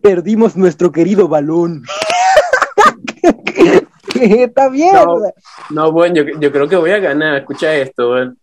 [0.00, 1.82] Perdimos nuestro querido balón.
[3.44, 5.32] ¿Qué es esta mierda?
[5.70, 7.36] No, bueno, yo, yo creo que voy a ganar.
[7.36, 8.38] Escucha esto, weón.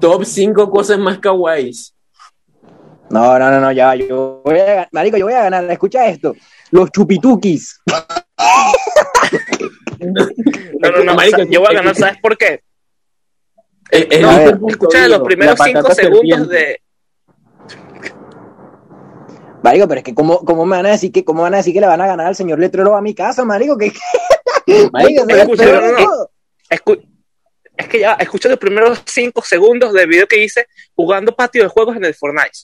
[0.00, 1.94] Top 5 cosas más kawaiis.
[3.10, 4.88] No, no, no, no, ya, yo voy a ganar.
[4.92, 5.70] Marico, yo voy a ganar.
[5.70, 6.34] Escucha esto.
[6.70, 7.80] Los chupitukis.
[10.00, 11.14] No, no, no.
[11.14, 12.62] Marico, yo voy a ganar, es- ¿sabes por qué?
[13.92, 16.80] Eh, eh, ver, Escucha los primeros La 5 patata segundos de.
[19.62, 21.74] Marico, pero es que ¿cómo, cómo me van a decir que cómo van a decir
[21.74, 23.76] que le van a ganar al señor letrero a mi casa, marico?
[23.76, 23.92] que
[24.92, 26.30] Marico, se escucha, no, no.
[26.70, 27.06] Escu-
[27.76, 31.68] es que ya, escucha los primeros 5 segundos del video que hice jugando patio de
[31.68, 32.58] juegos en el Fortnite.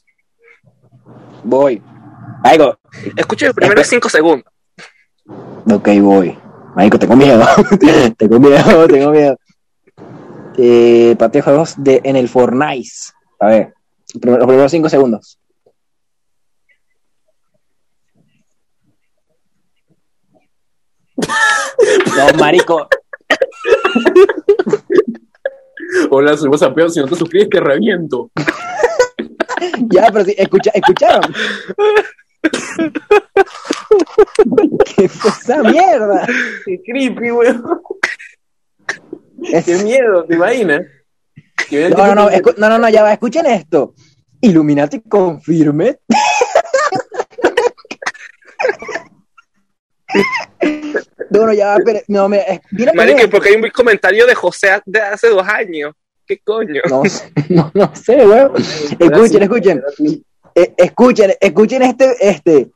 [1.44, 1.82] Voy.
[2.42, 2.78] Marico,
[3.16, 4.52] Escucha los primeros 5 segundos.
[5.70, 6.38] ok, voy.
[6.76, 7.42] Marico, tengo miedo.
[8.18, 9.38] tengo miedo, tengo miedo.
[10.58, 12.90] Eh, patio de juegos de, en el Fortnite.
[13.40, 13.74] A ver,
[14.22, 15.38] los primeros- cinco segundos.
[21.16, 22.88] No, marico.
[26.10, 26.90] Hola, soy Zapeo.
[26.90, 28.30] Si no te suscribes, te reviento.
[29.90, 31.32] Ya, pero sí, escucha, ¿escucharon?
[34.96, 36.26] ¿Qué fue esa mierda?
[36.64, 37.64] Qué creepy, weón.
[39.42, 40.82] Es- Qué miedo, ¿te imaginas?
[41.90, 43.94] No, no, no, no, no, no, ya va, escuchen esto.
[44.40, 45.98] Illuminati confirme.
[51.30, 53.68] No, no, ya va, pero, no, me, es- mira que Marico, ve- porque hay un
[53.70, 55.92] comentario de José de hace dos años.
[56.26, 56.80] ¿Qué coño?
[56.88, 57.02] no,
[57.48, 58.52] no, no sé, weón.
[58.56, 59.82] Escuchen, escuchen,
[60.56, 62.70] eh, escuchen, escuchen este, este.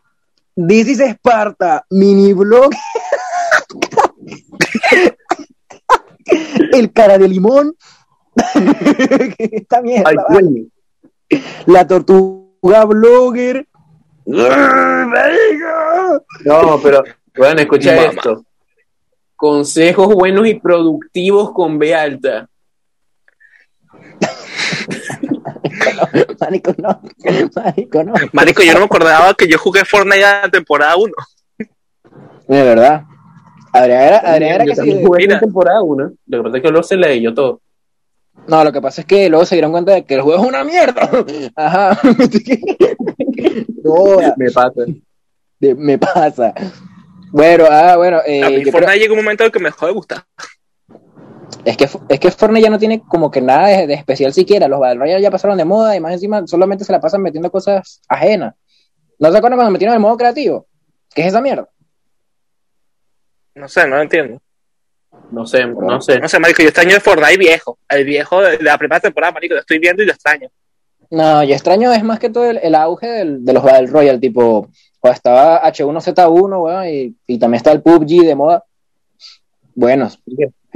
[0.54, 2.70] This is Sparta, mini blog.
[6.72, 7.74] El cara de limón.
[9.38, 10.10] Esta mierda.
[10.10, 10.28] Ay, vale.
[10.28, 10.64] coño.
[11.66, 13.66] La tortuga blogger.
[14.26, 14.40] No,
[16.82, 17.02] pero
[17.36, 18.08] bueno, escucha Mamá.
[18.08, 18.44] esto.
[19.36, 22.46] Consejos buenos y productivos con B alta.
[26.40, 27.00] Marico, no.
[27.54, 28.12] Marico, no.
[28.32, 31.12] Marico, yo no me acordaba que yo jugué Fortnite en la temporada 1.
[32.48, 33.04] De verdad.
[33.72, 35.02] Adrián era, Adrián era que sí.
[35.04, 36.12] jugué en temporada 1.
[36.26, 37.60] Lo que pasa es que luego se le yo todo.
[38.48, 40.48] No, lo que pasa es que luego se dieron cuenta de que el juego es
[40.48, 41.08] una mierda.
[41.56, 41.98] Ajá.
[43.84, 44.82] no, Me pasa.
[45.58, 46.52] de- me pasa.
[47.30, 49.58] Bueno, ah, bueno, eh, A mí yo creo- Fortnite llegó un momento en el que
[49.60, 50.24] me dejó de gustar.
[51.64, 54.68] Es que es que Fortnite ya no tiene como que nada de, de especial siquiera.
[54.68, 57.50] Los Battle Royale ya pasaron de moda y más encima solamente se la pasan metiendo
[57.50, 58.54] cosas ajenas.
[59.18, 60.66] ¿No se acuerdan cuando metieron el modo creativo?
[61.14, 61.68] ¿Qué es esa mierda?
[63.54, 64.40] No sé, no lo entiendo.
[65.32, 66.18] No sé, no sé.
[66.20, 67.78] No sé, Marico, yo extraño el Fortnite viejo.
[67.88, 70.48] El viejo de, de la primera temporada, Marico, lo estoy viendo y lo extraño.
[71.10, 74.18] No, yo extraño es más que todo el, el auge del- de los Battle Royale,
[74.20, 74.68] tipo,
[75.00, 78.64] cuando estaba H1Z1, weón, y, y también está el PUBG de moda.
[79.74, 80.20] Buenos.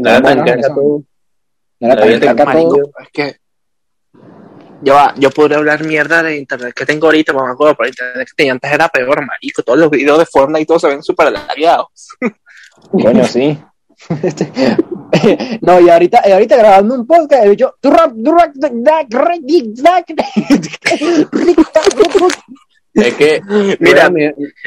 [0.03, 1.03] Tan Bueno, caca todo.
[1.81, 2.55] No era tan caca todo.
[2.55, 3.37] Marico, es que.
[4.83, 8.35] Yo, va, yo podría hablar mierda de internet que tengo ahorita, pero el internet que
[8.37, 9.63] tenía antes era peor, marico.
[9.63, 12.09] Todos los videos de Fortnite y todo se ven súper alargados.
[12.91, 13.59] Coño, sí.
[15.63, 17.75] No, y ahorita, y ahorita grabando un podcast, he dicho.
[22.95, 23.41] Es que,
[23.81, 24.11] Mira,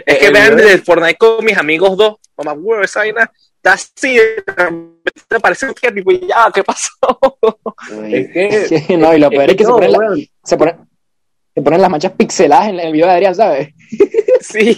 [0.05, 2.15] Es que vean el Fortnite con mis amigos dos.
[2.37, 3.31] Mamá, esa vaina
[3.73, 4.17] está así.
[5.29, 6.89] Me parece que tipo, ya, ¿qué pasó?
[8.05, 10.19] es que, Sí, no, y lo peor es que se no, ponen, la- weón.
[10.43, 10.75] se ponen,
[11.55, 13.69] se ponen las manchas pixeladas en el video de Adrián, ¿sabes?
[14.41, 14.77] sí.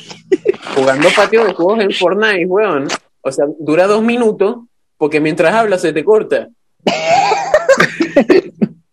[0.75, 2.87] jugando patio de juegos en Fortnite, weón.
[3.21, 4.57] O sea, dura dos minutos
[4.97, 6.47] porque mientras hablas se te corta.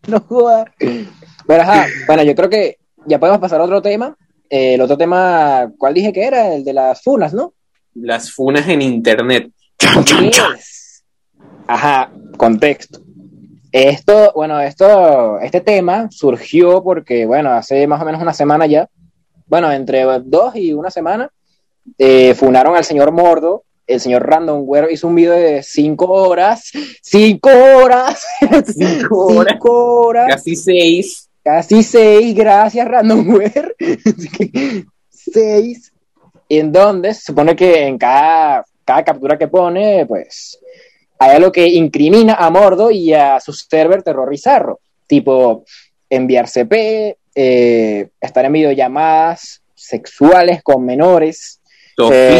[0.06, 0.66] No jodas.
[0.78, 4.16] Pero ajá, bueno, yo creo que ya podemos pasar a otro tema.
[4.48, 6.54] Eh, el otro tema, ¿cuál dije que era?
[6.54, 7.54] El de las funas, ¿no?
[7.94, 9.50] Las funas en internet.
[9.78, 11.04] Yes.
[11.66, 13.00] Ajá, contexto.
[13.72, 18.88] Esto, bueno, esto, este tema surgió porque, bueno, hace más o menos una semana ya,
[19.46, 21.30] bueno, entre dos y una semana,
[21.98, 26.70] eh, funaron al señor Mordo, el señor Randomware hizo un video de cinco horas,
[27.02, 28.24] cinco horas,
[28.74, 29.52] Cinco horas.
[29.52, 31.28] cinco horas, Casi seis.
[31.44, 33.76] casi seis, gracias Randomware,
[35.10, 35.92] seis,
[36.48, 40.58] en donde se supone que en cada, cada captura que pone, pues,
[41.18, 45.64] hay algo que incrimina a Mordo y a su server terrorizarlo, tipo
[46.08, 51.60] enviar CP, eh, estar en videollamadas sexuales con menores,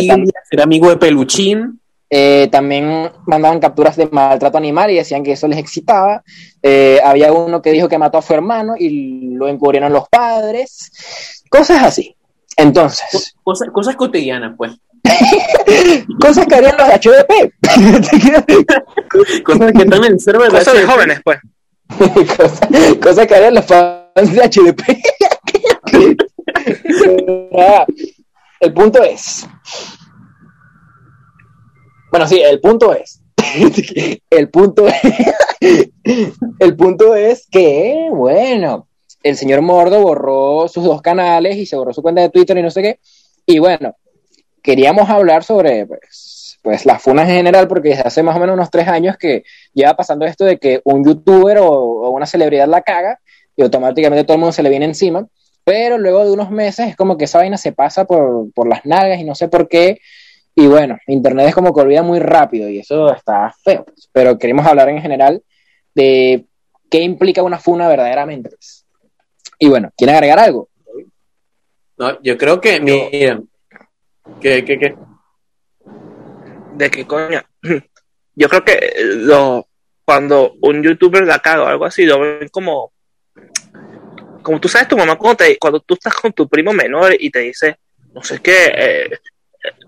[0.06, 1.80] tam- ser amigo de Peluchín.
[2.08, 6.22] eh, también mandaban capturas de maltrato animal y decían que eso les excitaba.
[6.62, 11.42] Eh, había uno que dijo que mató a su hermano y lo encubrieron los padres.
[11.50, 12.14] Cosas así.
[12.56, 14.72] Entonces, Cosas, cosas cotidianas, pues.
[16.20, 17.52] cosas que harían los HDP.
[19.44, 20.90] Cosas que están en el server de Cosas de HDP.
[20.90, 21.38] jóvenes, pues.
[22.36, 22.60] cosas,
[23.02, 24.82] cosas que harían los fans de HDP.
[27.58, 27.86] Ah,
[28.60, 29.46] el punto es.
[32.10, 33.20] Bueno, sí, el punto es.
[34.30, 34.94] el punto es.
[36.58, 38.88] el punto es que, bueno,
[39.22, 42.62] el señor Mordo borró sus dos canales y se borró su cuenta de Twitter y
[42.62, 43.00] no sé qué.
[43.44, 43.96] Y bueno,
[44.66, 48.68] queríamos hablar sobre pues, pues las funas en general, porque hace más o menos unos
[48.68, 53.20] tres años que lleva pasando esto de que un youtuber o, una celebridad la caga
[53.54, 55.24] y automáticamente todo el mundo se le viene encima.
[55.62, 58.84] Pero luego de unos meses es como que esa vaina se pasa por, por las
[58.84, 60.00] nalgas y no sé por qué.
[60.56, 63.84] Y bueno, Internet es como que olvida muy rápido y eso está feo.
[63.84, 64.08] pues.
[64.12, 65.42] Pero queremos hablar en general
[65.94, 66.44] de
[66.90, 68.50] qué implica una funa verdaderamente.
[68.50, 68.84] pues.
[69.60, 70.68] Y bueno, ¿quieren agregar algo?
[71.98, 73.40] No, yo creo que, mira,
[74.40, 74.96] que, que, que,
[76.74, 77.42] ¿De qué coño?
[78.34, 79.66] Yo creo que eh, lo,
[80.04, 82.92] cuando un youtuber la caga o algo así, lo ven como.
[84.42, 87.30] Como tú sabes, tu mamá, cuando, te- cuando tú estás con tu primo menor y
[87.30, 87.78] te dice,
[88.12, 89.18] no sé qué, eh,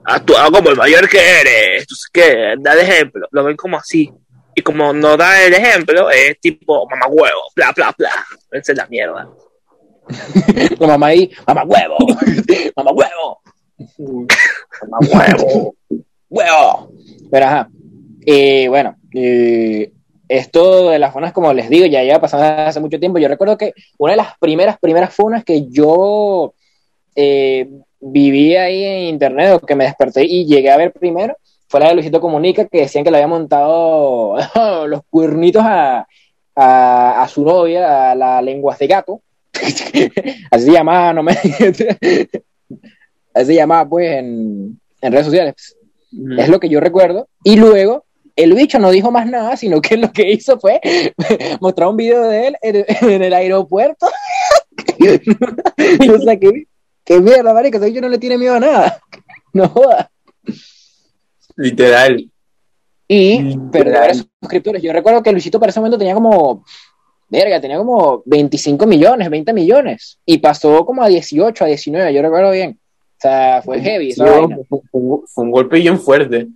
[0.05, 3.77] actúa como el mayor que eres, no sé qué, da el ejemplo, lo ven como
[3.77, 4.11] así.
[4.57, 8.11] Y como no da el ejemplo, es tipo mamá huevo, bla, bla, bla.
[8.51, 9.29] Esa es la mierda.
[10.81, 11.97] La mamá ahí, mamá huevo,
[12.77, 13.43] mamá huevo,
[13.99, 15.75] huevo,
[16.29, 16.93] huevo.
[17.31, 17.71] Pero ajá,
[18.27, 19.93] eh, bueno, eh,
[20.29, 23.19] esto de las funas, como les digo, ya lleva pasando hace mucho tiempo.
[23.19, 26.55] Yo recuerdo que una de las primeras, primeras funas que yo
[27.17, 27.69] eh,
[28.01, 31.37] viví ahí en internet o que me desperté y llegué a ver primero
[31.69, 34.37] fue la de Luisito Comunica, que decían que le había montado
[34.87, 36.07] los cuernitos a,
[36.55, 39.21] a, su novia, a la lenguas de gato.
[40.51, 41.37] Así se llamaba, no me.
[43.35, 45.77] Así se llamaba, pues, en, en redes sociales.
[46.39, 47.29] Es lo que yo recuerdo.
[47.45, 48.05] Y luego,
[48.35, 50.81] el bicho no dijo más nada, sino que lo que hizo fue
[51.61, 54.07] mostrar un video de él en, en el aeropuerto.
[56.15, 56.65] o sea, que,
[57.05, 59.01] que mierda, marico, ese bicho no le tiene miedo a nada.
[59.51, 60.11] No joda.
[61.57, 62.31] Literal.
[63.09, 64.83] Y Mm, perder suscriptores.
[64.83, 66.63] Yo recuerdo que Luisito para ese momento tenía como,
[67.31, 70.21] verga, tenía como 25 millones, 20 millones.
[70.27, 72.79] Y pasó como a 18, a 19, yo recuerdo bien.
[73.19, 74.13] O sea, fue heavy.
[74.13, 74.21] Sí,
[74.69, 76.47] fue, fue un- golpe bien fuerte.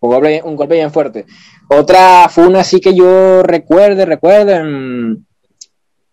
[0.00, 1.24] Un golpe, un golpe bien fuerte.
[1.68, 5.24] Otra fue una así que yo recuerde, recuerde, mm,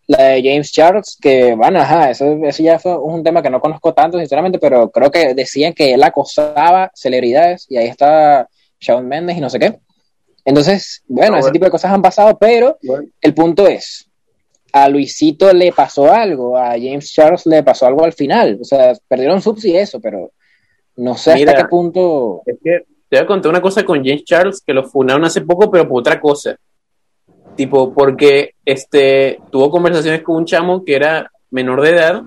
[0.08, 3.60] la de James Charles, que bueno, ajá, eso, eso ya fue un tema que no
[3.60, 8.48] conozco tanto, sinceramente, pero creo que decían que él acosaba celebridades y ahí está
[8.80, 9.80] Shawn Mendes y no sé qué.
[10.46, 11.54] Entonces, bueno, ese bueno.
[11.54, 13.06] tipo de cosas han pasado, pero Bueno.
[13.20, 14.07] el punto es,
[14.74, 18.94] a Luisito le pasó algo, a James Charles le pasó algo al final, o sea,
[19.08, 20.32] perdieron subs y eso, pero
[20.98, 21.52] no sé Mira.
[21.52, 22.42] hasta qué punto...
[22.46, 25.42] Es que te voy a contar una cosa con James Charles que lo funaron hace
[25.42, 26.56] poco, pero por otra cosa.
[27.56, 32.22] Tipo, porque este tuvo conversaciones con un chamo que era menor de edad.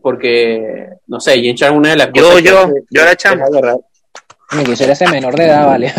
[0.00, 2.42] Porque, no sé, James Charles, una de las Yo, cosas.
[2.42, 3.44] que yo, hace- yo era chamo.
[4.56, 5.92] Me quisiera ese menor de edad, vale.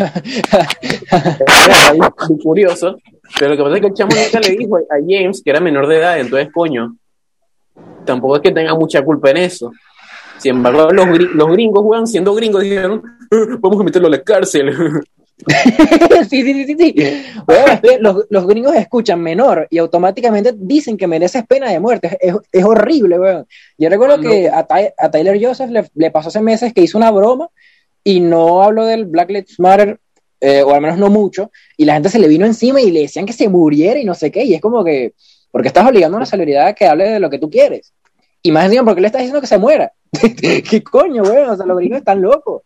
[2.42, 2.98] Curioso.
[3.38, 5.60] Pero lo que pasa es que el chamo nunca le dijo a James que era
[5.60, 6.96] menor de edad, entonces, coño,
[8.06, 9.72] tampoco es que tenga mucha culpa en eso.
[10.40, 13.04] Sin embargo, los, gri- los gringos, weón, siendo gringos, dijeron,
[13.60, 14.74] vamos a meterlo a la cárcel.
[16.30, 17.24] sí, sí, sí, sí, sí.
[17.46, 22.18] Bueno, los, los gringos escuchan menor y automáticamente dicen que mereces pena de muerte.
[22.20, 23.46] Es, es horrible, weón.
[23.78, 24.30] Yo recuerdo No.
[24.30, 27.48] que a, Ty- a Tyler Joseph le, le pasó hace meses que hizo una broma
[28.04, 30.00] y no habló del Black Lives Matter,
[30.42, 33.02] eh, o al menos no mucho, y la gente se le vino encima y le
[33.02, 35.14] decían que se muriera y no sé qué, y es como que,
[35.52, 37.94] porque estás obligando a una celebridad a que hable de lo que tú quieres.
[38.42, 39.92] Y más encima, porque le estás diciendo que se muera?
[40.70, 41.50] ¿Qué coño, weón?
[41.50, 42.64] O sea, los gringos están locos.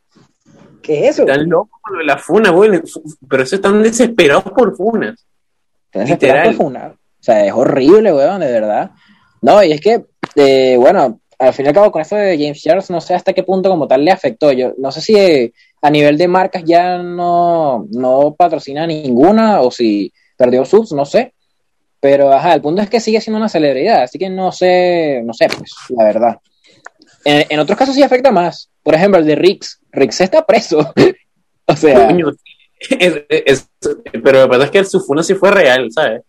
[0.82, 1.24] ¿Qué es eso?
[1.24, 2.82] Están locos con lo de la funa, güey.
[3.28, 5.26] Pero eso están desesperados por funas.
[5.86, 6.92] Están desesperados por funar.
[6.92, 8.92] O sea, es horrible, weón, de verdad.
[9.42, 10.06] No, y es que,
[10.36, 13.34] eh, bueno, al fin y al cabo, con eso de James Charles, no sé hasta
[13.34, 14.52] qué punto como tal le afectó.
[14.52, 19.72] Yo no sé si eh, a nivel de marcas ya no, no patrocina ninguna o
[19.72, 21.34] si perdió subs, no sé.
[22.00, 25.34] Pero, ajá, el punto es que sigue siendo una celebridad, así que no sé, no
[25.34, 26.38] sé, pues, la verdad.
[27.24, 28.70] En, en otros casos sí afecta más.
[28.84, 29.80] Por ejemplo, el de Rix.
[29.92, 30.94] Rix está preso.
[31.66, 32.10] o sea,
[32.90, 33.70] es- es-
[34.24, 36.22] pero lo que pasa es que su funa sí fue real, ¿sabes?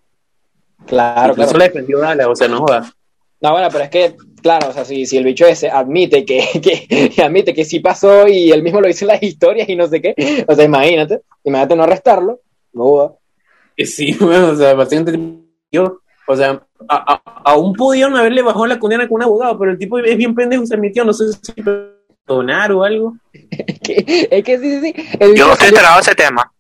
[0.87, 1.59] claro, Incluso claro.
[1.59, 2.93] la defendió Dala, o sea, no jodas.
[3.45, 6.49] No, bueno, pero es que, claro, o sea, si, si el bicho ese admite que,
[6.63, 9.77] que, que admite que sí pasó y él mismo lo dice en las historias y
[9.77, 12.41] no sé qué, o sea, imagínate, imagínate no arrestarlo,
[12.73, 13.19] no.
[13.77, 15.21] Que sí, bueno, o sea, básicamente,
[15.71, 19.73] yo, o sea, a- a- aún pudieron haberle bajado la condena con un abogado, pero
[19.73, 21.53] el tipo es bien pendejo, se admitió, no sé si
[22.27, 23.15] perdonar o algo.
[23.51, 25.09] Es que, es que sí, sí, sí.
[25.21, 26.51] El Yo no estoy enterado de ese tema.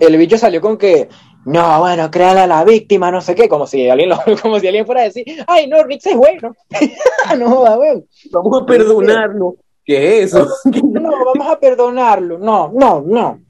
[0.00, 1.08] el bicho salió con que,
[1.48, 4.66] no, bueno, créale a la víctima, no sé qué, como si alguien lo, como si
[4.66, 6.54] alguien fuera a decir, ay, no, Rick es bueno.
[7.38, 8.06] no weón.
[8.30, 9.56] Vamos a perdonarlo.
[9.82, 10.46] ¿Qué es eso?
[10.82, 12.38] No, vamos a perdonarlo.
[12.38, 13.40] No, no, no.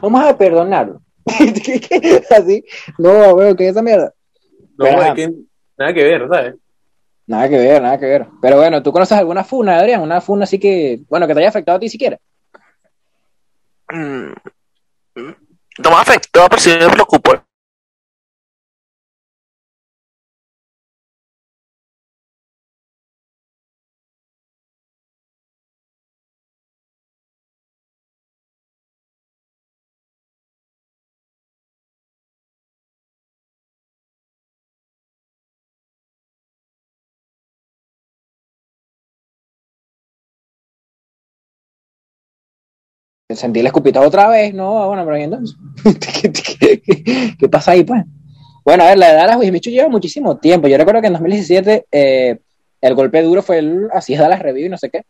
[0.00, 1.02] vamos a perdonarlo.
[2.30, 2.64] Así,
[2.96, 4.14] no, weón, ¿qué es esa mierda?
[4.78, 5.34] No, Pero, que
[5.76, 6.54] nada que ver, ¿sabes?
[7.26, 8.26] Nada que ver, nada que ver.
[8.40, 10.00] Pero bueno, ¿tú conoces alguna funa, Adrián?
[10.00, 12.18] Una funa así que, bueno, que te haya afectado a ti siquiera.
[15.78, 17.45] No me afectó, pero sí me preocupó.
[43.36, 44.82] Sentí el escupitajo otra vez, ¿no?
[44.82, 45.56] Ah, Bueno, pero ¿y entonces?
[47.38, 48.02] ¿Qué, pasa ahí, pues?
[48.64, 50.66] Bueno, a ver, la de Dallas Wismichu lleva muchísimo tiempo.
[50.68, 52.38] Yo recuerdo que en 2017 eh,
[52.80, 55.04] el golpe duro fue el así es Dallas Review y no sé qué.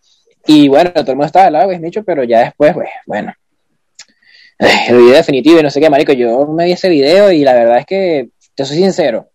[0.47, 3.33] Y bueno, todo el mundo estaba del lado de Wismichu, pero ya después, pues, bueno.
[4.59, 6.12] El video definitivo y no sé qué, marico.
[6.12, 9.29] Yo me vi ese video y la verdad es que, te soy sincero,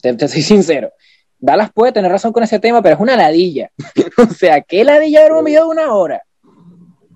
[0.00, 0.92] te, te soy sincero.
[1.38, 3.70] Dallas puede tener razón con ese tema, pero es una ladilla.
[4.18, 6.22] o sea, ¿qué ladilla ver un video de una hora?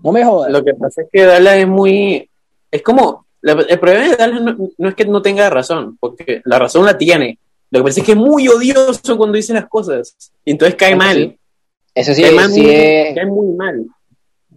[0.02, 0.50] No me jodas.
[0.50, 2.28] Lo que pasa es que Dallas es muy.
[2.70, 3.26] Es como.
[3.40, 6.84] la- el problema de Dallas no, no es que no tenga razón, porque la razón
[6.84, 7.38] la tiene.
[7.70, 10.14] Lo que pasa es que es muy odioso cuando dice las cosas.
[10.44, 11.16] Y entonces cae mal.
[11.16, 11.38] sí.
[11.94, 13.86] Eso sí, Cae mal sí muy- es, cae muy mal.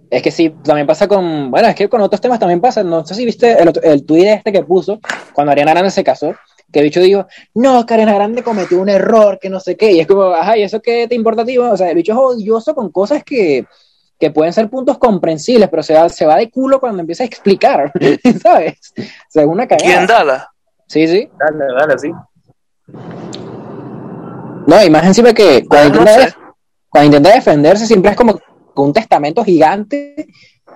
[0.09, 3.05] es que sí, también pasa con, bueno, es que con otros temas también pasa, no
[3.05, 4.99] sé si viste el, el tuit este que puso
[5.33, 6.33] cuando Ariana Grande se casó,
[6.71, 7.25] que el bicho dijo,
[7.55, 10.57] no, que Ariana Grande cometió un error, que no sé qué, y es como, ajá,
[10.57, 11.57] ¿y eso qué te importa a ti?
[11.57, 13.65] O sea, el bicho es odioso con cosas que,
[14.19, 17.27] que pueden ser puntos comprensibles, pero se va, se va de culo cuando empieza a
[17.27, 17.91] explicar,
[18.41, 18.79] ¿sabes?
[18.97, 19.85] O sea, es una cagada.
[19.93, 20.49] ¿Quién Dala?
[20.87, 21.29] Sí, sí.
[21.37, 22.11] Dale, dale, sí.
[24.67, 26.35] No, y más encima que cuando, Ah, no intenta, sé.
[26.89, 28.39] cuando intenta defenderse siempre es como
[28.73, 30.27] con un testamento gigante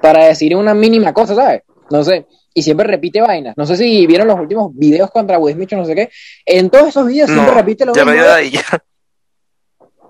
[0.02, 1.64] para decir una mínima cosa, ¿sabes?
[1.90, 2.28] No sé.
[2.54, 3.56] Y siempre repite vainas.
[3.58, 6.10] No sé si vieron los últimos videos contra Will Smith, o no sé qué.
[6.46, 8.26] En todos esos videos siempre repite lo ya me mismo.
[8.28, 8.52] dio ahí.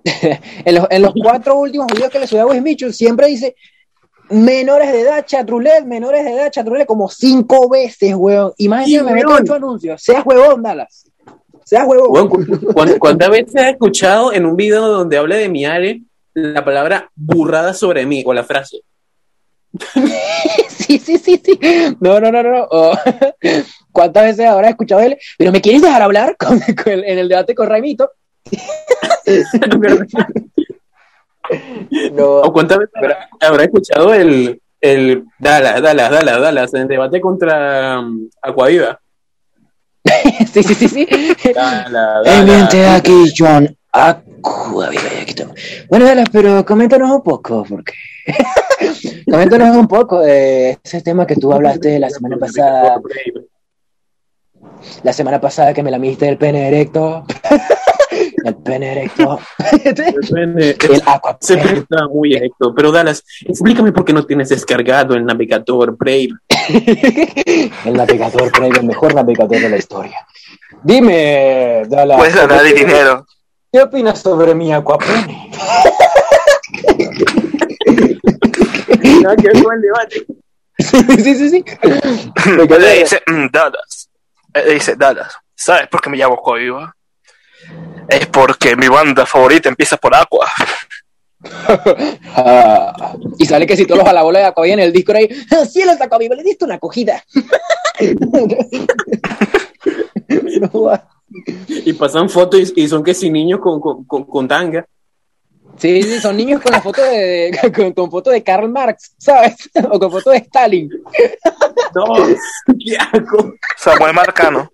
[0.65, 3.55] En los, en los cuatro últimos videos que le subió a Will Smith, siempre dice
[4.29, 8.53] menores de edad, chatrulet, menores de edad, chatrulet, como cinco veces, weón.
[8.57, 9.41] Y más Sí, encima me weón.
[9.43, 10.01] ocho anuncios.
[10.01, 11.05] Seas huevón, Dallas.
[11.65, 12.09] Seas huevón.
[12.11, 16.01] Bueno, cu- cu- ¿Cuántas veces has escuchado en un video donde hable de mi Ale
[16.33, 18.81] la palabra burrada sobre mí o la frase?
[20.69, 21.59] Sí, sí, sí, sí.
[21.99, 22.51] No, no, no, no.
[22.51, 22.67] no.
[22.71, 22.93] Oh,
[23.91, 25.17] ¿Cuántas veces habrá escuchado él?
[25.37, 28.11] Pero me quieres dejar hablar Con- con el- en el debate con Raimito.
[32.13, 32.41] No.
[32.41, 37.99] ¿O cuántas veces habrá, habrá escuchado el, el Dallas, Dallas, Dallas, Dallas en debate contra
[37.99, 38.99] um, Aquaviva?
[40.51, 41.07] Sí, sí, sí, sí.
[41.53, 42.73] Dallas.
[42.95, 43.75] aquí, John.
[43.91, 45.55] Acua, viva, aquí estamos.
[45.89, 47.93] Bueno, Dallas, pero coméntanos un poco, porque.
[49.29, 53.01] coméntanos un poco de ese tema que tú hablaste la semana pasada.
[55.03, 57.25] La semana pasada que me la midiste del pene erecto.
[58.43, 59.39] El pene erecto.
[59.83, 60.77] Depende.
[60.79, 61.37] el aqua.
[61.39, 62.73] Pene está muy erecto.
[62.75, 66.29] Pero Dallas, explícame por qué no tienes descargado el navegador Brave.
[67.85, 70.25] el navegador Brave, el mejor navegador de la historia.
[70.83, 72.17] Dime, Dallas.
[72.17, 73.25] Puedes ganar el dinero.
[73.71, 75.51] ¿Qué opinas sobre mi aquapene?
[79.21, 80.25] No, qué buen debate.
[80.77, 81.65] sí, sí, sí.
[82.45, 84.09] Me Le dice, mm, Dallas.
[84.53, 86.95] Eh, Le dice, Dallas, ¿sabes por qué me llamo Coiba?
[88.09, 90.47] Es porque mi banda favorita empieza por Aqua.
[92.35, 95.65] Ah, y sale que si todos los alaboles de Aquavi en el disco ahí, "Ah,
[95.65, 96.79] cielos Aquavi, le diste una
[100.87, 101.07] va.
[101.67, 104.85] Y pasan fotos y, y son que si niños con, con, con, con tanga.
[105.77, 109.69] sí, sí, son niños con la foto de, con, con foto de Karl Marx, ¿sabes?
[109.91, 110.89] O con foto de Stalin.
[111.95, 112.05] No,
[112.83, 113.53] qué asco.
[113.77, 114.69] Samuel Marcano.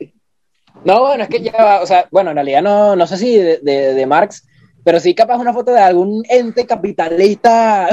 [0.86, 3.38] No, bueno, es que ya, va, o sea, bueno, en realidad no, no sé si
[3.38, 4.47] de, de, de Marx,
[4.83, 7.89] pero sí capaz una foto de algún ente capitalista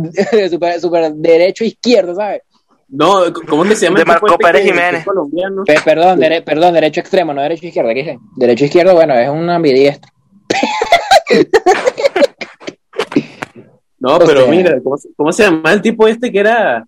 [0.50, 2.42] super, super derecho izquierdo, ¿sabes?
[2.88, 3.96] No, ¿cómo que se llama?
[3.98, 5.04] De el tipo Marco este Pérez que- que Jiménez.
[5.04, 5.64] colombiano?
[5.64, 8.18] Pe- perdón, dere- perdón, derecho extremo, no derecho izquierdo, ¿qué dije?
[8.36, 10.10] Derecho izquierdo, bueno, es un ambidiestro.
[13.98, 16.86] No, O pero sea- mira, ¿cómo, se- cómo se llama el tipo este que era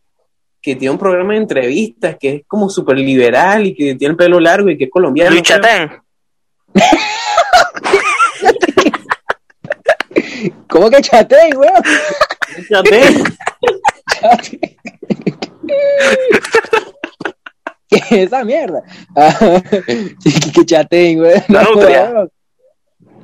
[0.61, 4.16] que tiene un programa de entrevistas que es como súper liberal y que tiene el
[4.16, 5.30] pelo largo y que es colombiano?
[5.30, 5.61] Luis creo?
[5.61, 5.90] Chatén.
[10.68, 11.82] ¿Cómo que chateé, weón?
[12.68, 13.14] Chatén.
[17.88, 18.82] ¿Qué es esa mierda?
[20.54, 21.42] Que chateé, weón.
[21.48, 22.28] La nutria.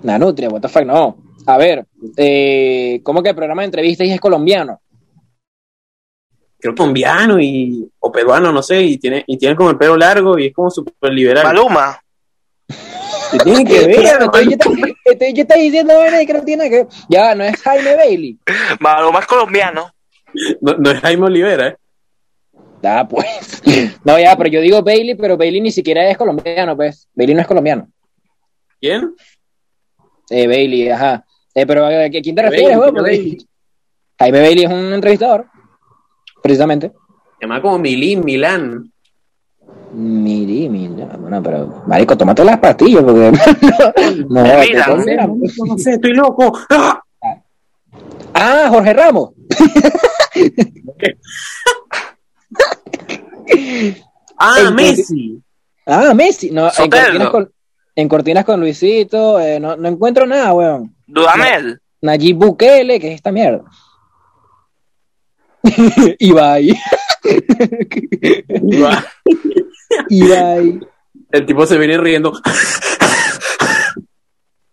[0.03, 1.17] La nutria, what the fuck, no.
[1.47, 4.81] A ver, eh, ¿cómo que el programa de entrevistas es colombiano?
[6.65, 10.39] Creo colombiano y, o peruano, no sé, y tiene, y tiene como el pelo largo
[10.39, 11.45] y es como súper liberal.
[11.45, 12.01] Maluma.
[13.31, 14.19] ¿Qué tiene que ver?
[14.47, 14.71] Bicho
[15.43, 15.93] está diciendo
[16.27, 18.39] que no tiene que Ya, no es Jaime Bailey.
[18.81, 19.91] Maluma es colombiano.
[20.63, 21.77] No, no es Jaime Olivera, ¿eh?
[22.83, 23.63] Ah, pues.
[24.03, 27.11] No, ya, pero yo digo Bailey, pero Bailey ni siquiera es colombiano, pues.
[27.13, 27.89] Bailey no es colombiano.
[28.81, 29.15] ¿Quién?
[30.31, 31.27] Eh, Bailey, ajá.
[31.55, 33.37] Eh, pero ¿a quién te refieres, Bailey?
[34.19, 35.47] Jaime Bailey es un entrevistador,
[36.45, 36.93] precisamente.
[37.39, 38.93] Se llama como Milín, Milán.
[39.95, 43.33] Miri, mira, bueno, pero, marico, tómate las pastillas, porque
[44.29, 44.59] no, no,
[45.05, 46.53] mira, No sé, estoy loco.
[46.69, 47.01] ¡Ah!
[48.35, 49.31] Ah, Jorge Ramos.
[54.37, 55.41] Ah, Messi.
[55.87, 56.51] Ah, Messi.
[56.51, 57.53] No, en cortinas, con,
[57.95, 60.95] en cortinas con Luisito, eh, no, no encuentro nada, weón.
[61.07, 61.81] Dudamel.
[62.03, 63.63] Nayib Bukele, que es esta mierda.
[66.19, 66.75] Ibai.
[70.11, 70.81] Ibai.
[71.33, 72.33] El tipo se viene riendo.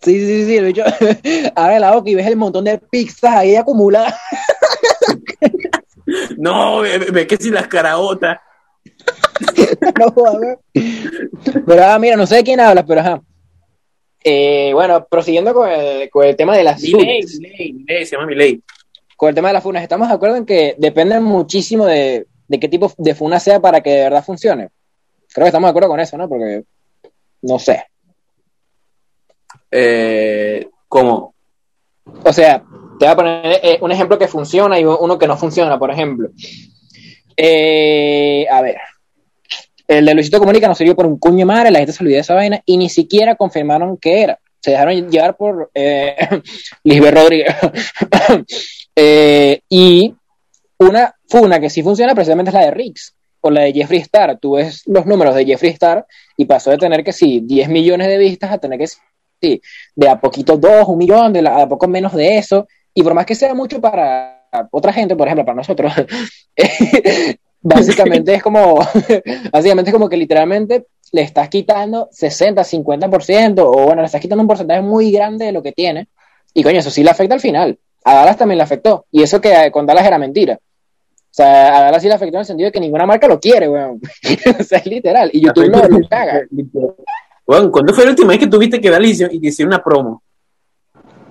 [0.02, 0.84] Sí, sí, sí, el bicho
[1.56, 4.16] abre la boca y ves el montón de pizzas ahí acumuladas.
[6.38, 8.40] No, ve, que si las caraotas.
[9.98, 10.14] No,
[11.66, 13.22] pero, ah, mira, no sé de quién hablas, pero ajá.
[14.22, 17.40] Eh, bueno, prosiguiendo con el, con el tema de las Milei, funas.
[17.40, 18.62] Milei, Milei, se llama Milei.
[19.22, 22.60] Con el tema de las funas, estamos de acuerdo en que depende muchísimo de, de
[22.60, 24.70] qué tipo de funa sea para que de verdad funcione.
[25.32, 26.28] Creo que estamos de acuerdo con eso, ¿no?
[26.28, 26.64] Porque,
[27.44, 27.86] no sé.
[29.70, 31.36] Eh, ¿Cómo?
[32.24, 32.64] O sea,
[32.98, 35.92] te voy a poner eh, un ejemplo que funciona y uno que no funciona, por
[35.92, 36.32] ejemplo.
[37.38, 38.78] Eh, a ver.
[39.88, 42.16] El de Luisito Comunica nos sirvió por un cuño de madre, la gente se olvidó
[42.16, 44.40] de esa vaina y ni siquiera confirmaron qué era.
[44.62, 46.16] Se dejaron llevar por eh,
[46.84, 47.56] Lisbeth Rodríguez.
[48.96, 50.14] Eh, y
[50.80, 54.38] una funa que sí funciona precisamente es la de Rix o la de Jeffree Star.
[54.40, 56.06] Tú ves los números de Jeffree Star
[56.38, 59.62] y pasó de tener que sí 10 millones de vistas a tener que sí,
[59.96, 62.68] de a poquito dos, un millón, de la- a poco menos de eso.
[62.94, 65.94] Y por más que sea mucho para otra gente, por ejemplo, para nosotros,
[67.62, 68.80] básicamente es como,
[69.52, 74.42] básicamente es como que literalmente le estás quitando 60, 50%, o bueno, le estás quitando
[74.42, 76.08] un porcentaje muy grande de lo que tiene.
[76.54, 77.78] Y coño, eso sí le afecta al final.
[78.04, 79.06] A Dallas también le afectó.
[79.12, 80.56] Y eso que con Dallas era mentira.
[80.56, 83.40] O sea, a Dallas sí le afectó en el sentido de que ninguna marca lo
[83.40, 84.02] quiere, weón.
[84.60, 85.30] o sea, es literal.
[85.34, 86.42] Y YouTube lo, lo caga.
[87.46, 88.90] Bueno, ¿Cuándo fue la última vez que tuviste que
[89.32, 90.22] y que hicieron una promo?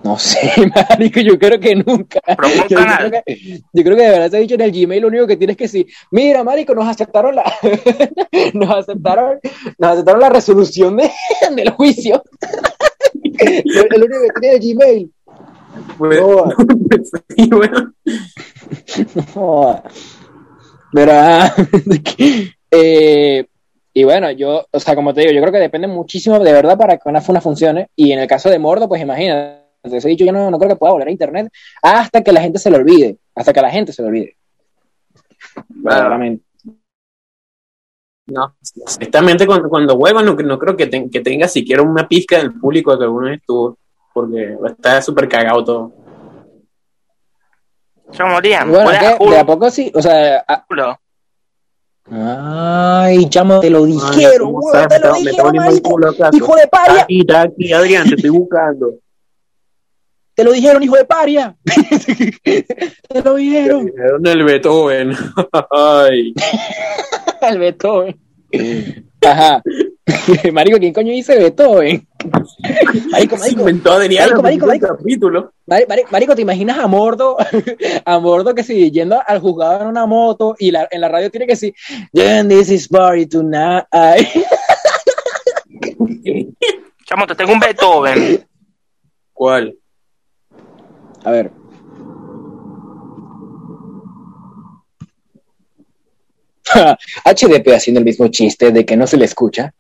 [0.03, 0.51] No sé,
[0.91, 2.21] marico, yo creo que nunca.
[2.69, 5.09] Yo creo, que, yo creo que de verdad te he dicho en el Gmail lo
[5.09, 7.45] único que tienes que decir, mira, marico, nos aceptaron la
[8.55, 9.41] nos aceptaron,
[9.79, 11.11] nos aceptaron la resolución de,
[11.55, 12.23] del juicio.
[13.65, 15.13] Lo- el único que tiene el Gmail.
[16.01, 16.45] Pues, No,
[17.37, 17.93] sí, bueno.
[19.35, 19.83] Joda.
[20.93, 21.55] Pero, ah,
[22.71, 23.47] eh,
[23.93, 26.79] y bueno, yo, o sea, como te digo, yo creo que depende muchísimo de verdad
[26.79, 27.91] para que una funa funcione.
[27.95, 30.71] Y en el caso de Mordo, pues imagínate, te he dicho, yo no, no creo
[30.71, 33.19] que pueda volver a internet hasta que la gente se lo olvide.
[33.35, 34.37] Hasta que la gente se lo olvide.
[35.69, 36.45] Verdaderamente.
[38.27, 42.39] No, exactamente cuando, cuando vuelvan, no, no creo que, ten- que tenga siquiera una pizca
[42.39, 43.77] del público que alguna vez estuvo,
[44.13, 45.93] porque está súper cagado todo.
[48.13, 50.99] Chamo, Liam, Bueno, de a poco sí, o sea, a- culo.
[52.11, 54.89] ay, chamo, te lo Ay, dijeron, ¿cómo weón, sabes?
[54.89, 55.55] te Me lo dijeron,
[56.33, 58.95] hijo de paria, Aquí, está aquí, Adrián, te estoy buscando.
[60.35, 61.57] te lo dijeron, hijo de paria,
[62.45, 63.87] te lo dijeron.
[63.87, 65.13] Dijeron el Beethoven.
[65.71, 66.35] Ay.
[67.43, 68.21] El Beethoven.
[69.23, 69.63] Ajá.
[70.53, 72.07] Marico, ¿quién coño dice Beethoven?
[73.11, 75.53] Marico, Se marico, inventó Adrián Marico, marico, en el capítulo.
[75.67, 77.37] Mari- Mari- marico, ¿te imaginas a Mordo?
[78.05, 81.31] A Mordo que si yendo al juzgado en una moto y la- en la radio
[81.31, 81.75] tiene que decir,
[82.13, 83.87] "Yeah, this is party tonight.
[87.07, 88.47] Chamo, te tengo un Beethoven.
[89.33, 89.77] ¿Cuál?
[91.25, 91.51] A ver.
[97.25, 99.75] HDP haciendo el mismo chiste de que no se le escucha.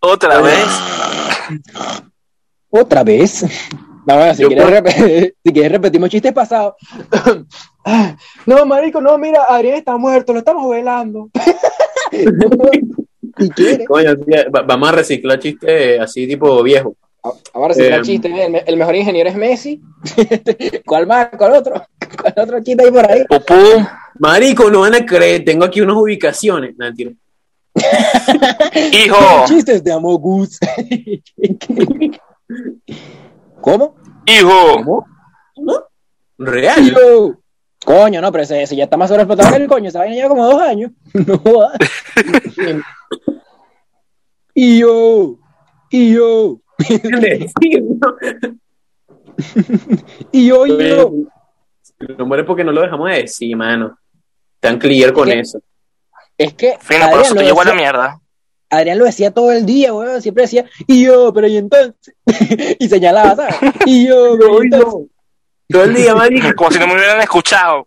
[0.00, 0.66] Otra vez.
[2.70, 3.44] ¿Otra vez?
[4.06, 6.74] No, si, quieres, puedo- rep- si quieres repetimos chistes pasados.
[8.46, 11.30] no, marico, no, mira, Adrián está muerto, lo estamos velando.
[13.38, 13.86] si quieres.
[13.86, 14.14] Coño,
[14.54, 16.96] va- vamos a reciclar chistes así tipo viejo.
[17.52, 19.82] Ahora sí, Eh, el chiste, el, me- el mejor ingeniero es Messi.
[20.86, 21.28] ¿Cuál más?
[21.36, 21.82] ¿Cuál otro?
[22.20, 23.24] ¿Cuál otro chiste hay por ahí?
[24.18, 26.74] Marico, no van a creer, tengo aquí unas ubicaciones.
[26.78, 26.86] No.
[28.92, 29.44] Hijo.
[29.46, 30.58] Chistes de Amogus.
[33.60, 33.96] ¿Cómo?
[34.26, 34.84] Hijo.
[34.84, 35.06] ¿Cómo?
[36.38, 36.90] ¿Real?
[36.90, 37.34] Yo.
[37.84, 39.88] Coño, no, pero ese, ese ya está más sobreexplotado que el coño.
[39.88, 40.92] Esa vaina lleva como dos años.
[41.14, 41.68] No.
[44.54, 45.38] Y yo.
[45.90, 46.60] Y yo.
[46.88, 48.16] ¿no?
[50.32, 51.12] Y yo, y yo.
[52.18, 53.96] No muere porque no lo dejamos de decir, mano.
[54.60, 55.40] Tan clear con ¿Qué?
[55.40, 55.60] eso.
[56.38, 58.20] Es que Fino, por Adrián eso lo, te llegó a la decía, mierda.
[58.70, 60.22] Adrián lo decía todo el día, weón.
[60.22, 61.94] Siempre decía, y yo, pero y entonces.
[62.78, 63.54] y señalaba, ¿sabes?
[63.86, 65.10] Y yo, pero y entonces.
[65.68, 66.48] Todo el día, marico.
[66.56, 67.86] Como si no me hubieran escuchado.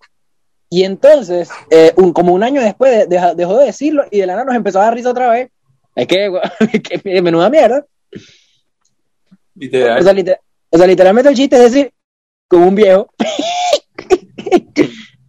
[0.69, 4.45] Y entonces, eh, un, como un año después, dejó de decirlo y de la nada
[4.45, 5.49] nos empezó a dar risa otra vez.
[5.95, 6.43] Es que, weón,
[7.03, 7.85] que menuda mierda.
[8.13, 8.17] O
[9.55, 10.01] Literal.
[10.03, 10.39] sea, liter-
[10.69, 11.93] o sea, literalmente el chiste es decir,
[12.47, 13.09] como un viejo.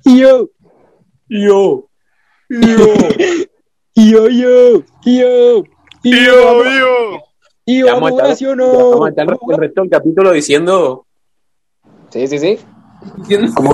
[0.05, 0.49] y yo, Yo.
[1.29, 1.89] y yo,
[2.55, 5.65] y yo, y yo, y yo, yo.
[7.65, 8.57] y yo, Ya vamos a estar-.
[8.57, 11.07] Vamos a estar el resto del capítulo diciendo.
[12.11, 12.59] Sí, sí, sí.
[13.19, 13.51] diciendo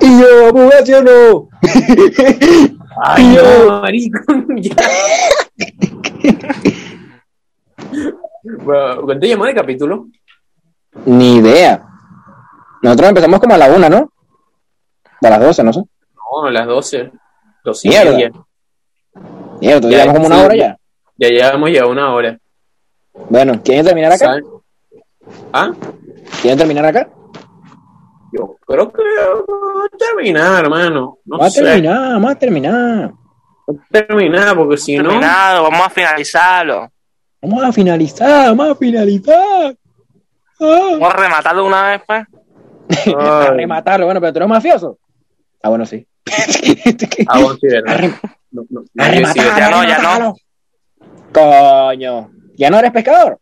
[0.00, 1.48] Y yo, abogación, no.
[3.02, 4.18] Ay, Y yo- no, marico.
[4.56, 4.74] ya.
[8.42, 10.06] Bueno, ¿Cuánto llamó de capítulo?
[11.06, 11.86] Ni idea.
[12.82, 14.12] Nosotros empezamos como a la una, ¿no?
[15.22, 15.80] A las doce, no sé.
[15.80, 17.10] No, a las 12.
[17.64, 18.10] 12 y Mierda.
[18.12, 18.32] media.
[19.60, 20.44] Mierda, Ya, llevamos como una sí.
[20.44, 20.78] hora ya.
[21.16, 22.38] Ya llevamos ya una hora.
[23.30, 24.36] Bueno, ¿quieren terminar acá?
[25.52, 25.72] ¿Ah?
[26.42, 27.08] ¿Quieren terminar acá?
[28.32, 31.18] Yo creo que vamos a terminar, hermano.
[31.24, 31.62] No Vamos a sé.
[31.62, 33.12] terminar, vamos a terminar.
[33.66, 35.08] Vamos a terminar, porque si no.
[35.08, 36.90] Terminado, vamos a finalizarlo.
[37.40, 39.76] Vamos a finalizar, vamos a finalizar.
[40.60, 40.88] Ah.
[40.98, 42.26] Vamos a rematarlo una vez, pues.
[43.16, 44.98] A rematarlo, bueno, pero tú eres mafioso.
[45.62, 46.06] Ah, bueno, sí.
[47.28, 47.94] ah, bueno, sí, ¿verdad?
[47.94, 48.20] A rem-
[48.50, 49.60] No, no, a nadie rematarlo, sigue.
[49.60, 50.36] ya no, ya no.
[51.32, 53.38] Coño, ¿ya no eres pescador?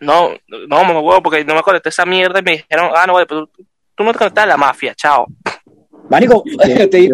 [0.00, 3.14] No, no, me huevo, porque no me conecté esa mierda y me dijeron, ah, no,
[3.14, 5.26] vale, pero tú, tú no te conectas a la mafia, chao.
[6.10, 7.08] Marico, te, te, te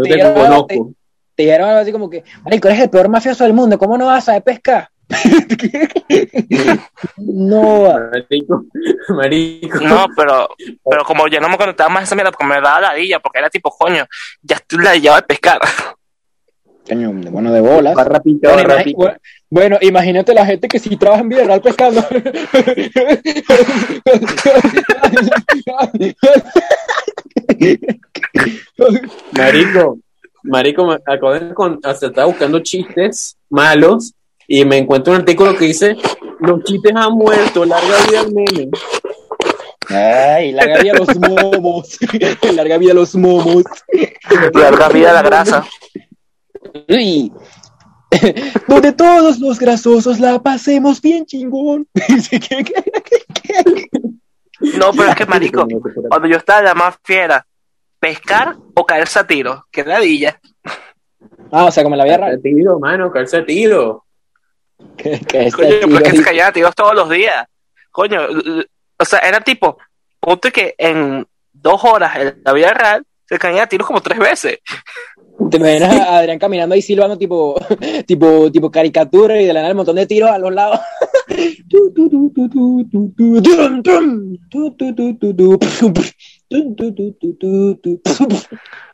[1.34, 4.06] te dijeron algo así como que, Marico, eres el peor mafioso del mundo, ¿cómo no
[4.06, 4.88] vas a saber pescar?
[7.18, 8.64] No, Marico,
[9.08, 9.80] marico.
[9.80, 10.48] No, pero,
[10.88, 13.38] pero como ya no me conectaba más a esa mierda, porque me daba ladilla, porque
[13.38, 14.06] era tipo, coño,
[14.42, 15.60] ya estoy ladillado de pescar.
[16.88, 17.94] Coño, de- bueno, de bolas.
[17.94, 18.50] Barra pica,
[19.50, 22.02] Bueno, barra imagínate la gente que sí trabaja en Villarreal pescando.
[29.36, 29.98] Marico,
[30.42, 34.14] marico, acabo de con, hasta estaba buscando chistes malos
[34.52, 35.96] y me encuentro un artículo que dice
[36.40, 38.68] los chistes han muerto, larga vida al meme.
[39.88, 41.98] Ay, larga vida a los momos.
[42.54, 43.64] larga vida a los momos.
[44.52, 45.64] Larga vida la grasa.
[46.86, 47.32] Uy.
[48.68, 51.88] Donde todos los grasosos la pasemos bien chingón.
[54.78, 55.66] No, pero es que, marico,
[56.08, 57.46] cuando yo estaba la mafia era
[57.98, 60.38] pescar o caerse a tiro, que ladilla.
[61.50, 62.40] ah, o sea, como la vida real.
[62.40, 64.04] tiro, mano, calza tiro.
[64.96, 67.46] Que, que este Coño, es que tiro- se caían a tiros todos los días.
[67.90, 68.20] Coño,
[68.98, 69.78] o sea, era tipo,
[70.20, 74.18] ponte que en dos horas en la vida real se caían a tiros como tres
[74.18, 74.58] veces.
[75.50, 77.56] Te imaginas a Adrián caminando ahí silbando tipo,
[78.06, 80.78] tipo, tipo caricatura y de la nada un montón de tiros a los lados.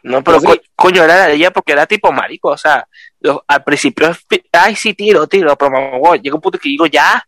[0.02, 2.86] No, pero co- coño, era ladilla porque era tipo marico, o sea,
[3.20, 4.10] los- al principio,
[4.52, 7.24] ay, sí, tiro, tiro, pero mamá, llega un punto que digo, ya,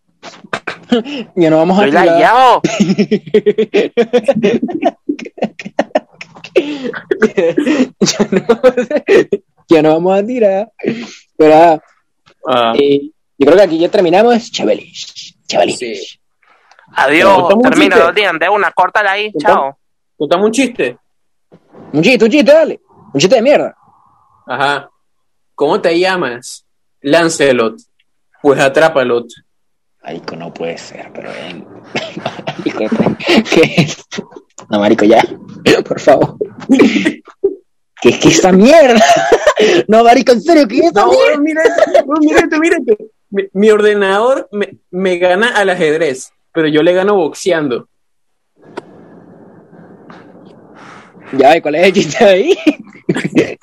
[1.37, 2.07] Ya no vamos a tirar.
[2.19, 2.61] ya, no,
[9.69, 10.71] ya no vamos a tirar.
[11.37, 11.81] Pero ah,
[12.49, 14.51] Ah, eh, yo creo que aquí ya terminamos.
[14.51, 15.35] Chavales.
[15.47, 15.79] Chavales.
[15.79, 15.93] Sí.
[16.97, 19.77] Adiós, termina, dos días, de una, córtala ahí, chao.
[20.17, 20.97] Contame un chiste.
[21.93, 22.81] Un chiste, un chiste, dale.
[23.13, 23.77] Un chiste de mierda.
[24.47, 24.89] Ajá.
[25.61, 26.65] ¿Cómo te llamas?
[27.03, 27.77] Lancelot.
[28.41, 29.27] Pues atrápalo.
[30.03, 31.67] Marico, no puede ser, pero ven.
[32.79, 33.07] Marico,
[33.53, 33.99] ¿qué es?
[34.71, 35.23] No, marico, ya.
[35.87, 36.39] Por favor.
[36.67, 39.05] ¿Qué es que esta mierda?
[39.87, 41.37] No, marico, en serio, ¿qué es esta No, mierda?
[41.37, 43.05] no, mira esto, no, mira esto, mira esto.
[43.29, 47.87] Mi, mi ordenador me, me gana al ajedrez, pero yo le gano boxeando.
[51.37, 52.57] Ya, ¿y ¿cuál es el chiste ahí?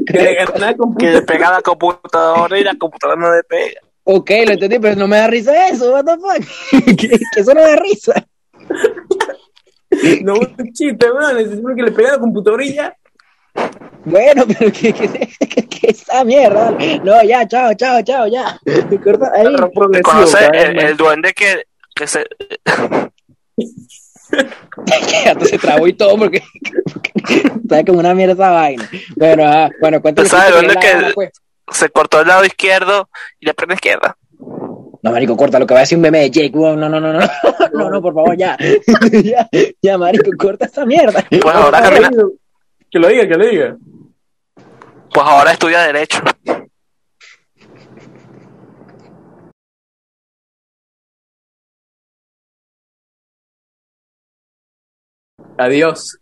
[0.06, 1.62] Que le gana al Que computador.
[1.62, 3.80] computadora y la computadora no despega.
[4.04, 6.96] Ok, lo entendí, pero no me da risa eso, what the fuck.
[6.96, 8.26] que, que eso no da risa.
[10.22, 11.38] No, un chiste, man.
[11.38, 12.96] Es que le pega a la computadora y ya.
[14.04, 15.08] Bueno, pero que, que,
[15.48, 16.70] que, que esa mierda.
[17.04, 18.58] No, ya, chao, chao, chao, ya.
[18.66, 19.46] Ahí.
[19.46, 22.24] Error progresivo, Conoce cada vez el, el duende que, que se,
[25.24, 26.42] Ya se trabó y todo porque,
[26.92, 28.88] porque está como una mierda esa vaina.
[29.16, 30.28] Bueno, ah, bueno, cuéntale.
[30.28, 31.30] ¿Tú sabes dónde la que- pues.
[31.72, 33.08] se cortó el lado izquierdo
[33.38, 34.16] y le prende izquierda.
[35.02, 36.50] No, marico, corta lo que va a decir un meme de Jake.
[36.52, 37.20] Wow, no, no, no, no,
[37.72, 38.56] no, no, por favor, ya.
[39.22, 39.48] ya,
[39.80, 41.24] ya, marico, corta esa mierda.
[41.30, 42.10] Pues ahora camina,
[42.90, 43.76] Que lo diga, que lo diga.
[45.12, 46.18] pues ahora estudia derecho.
[55.60, 56.16] Adiós.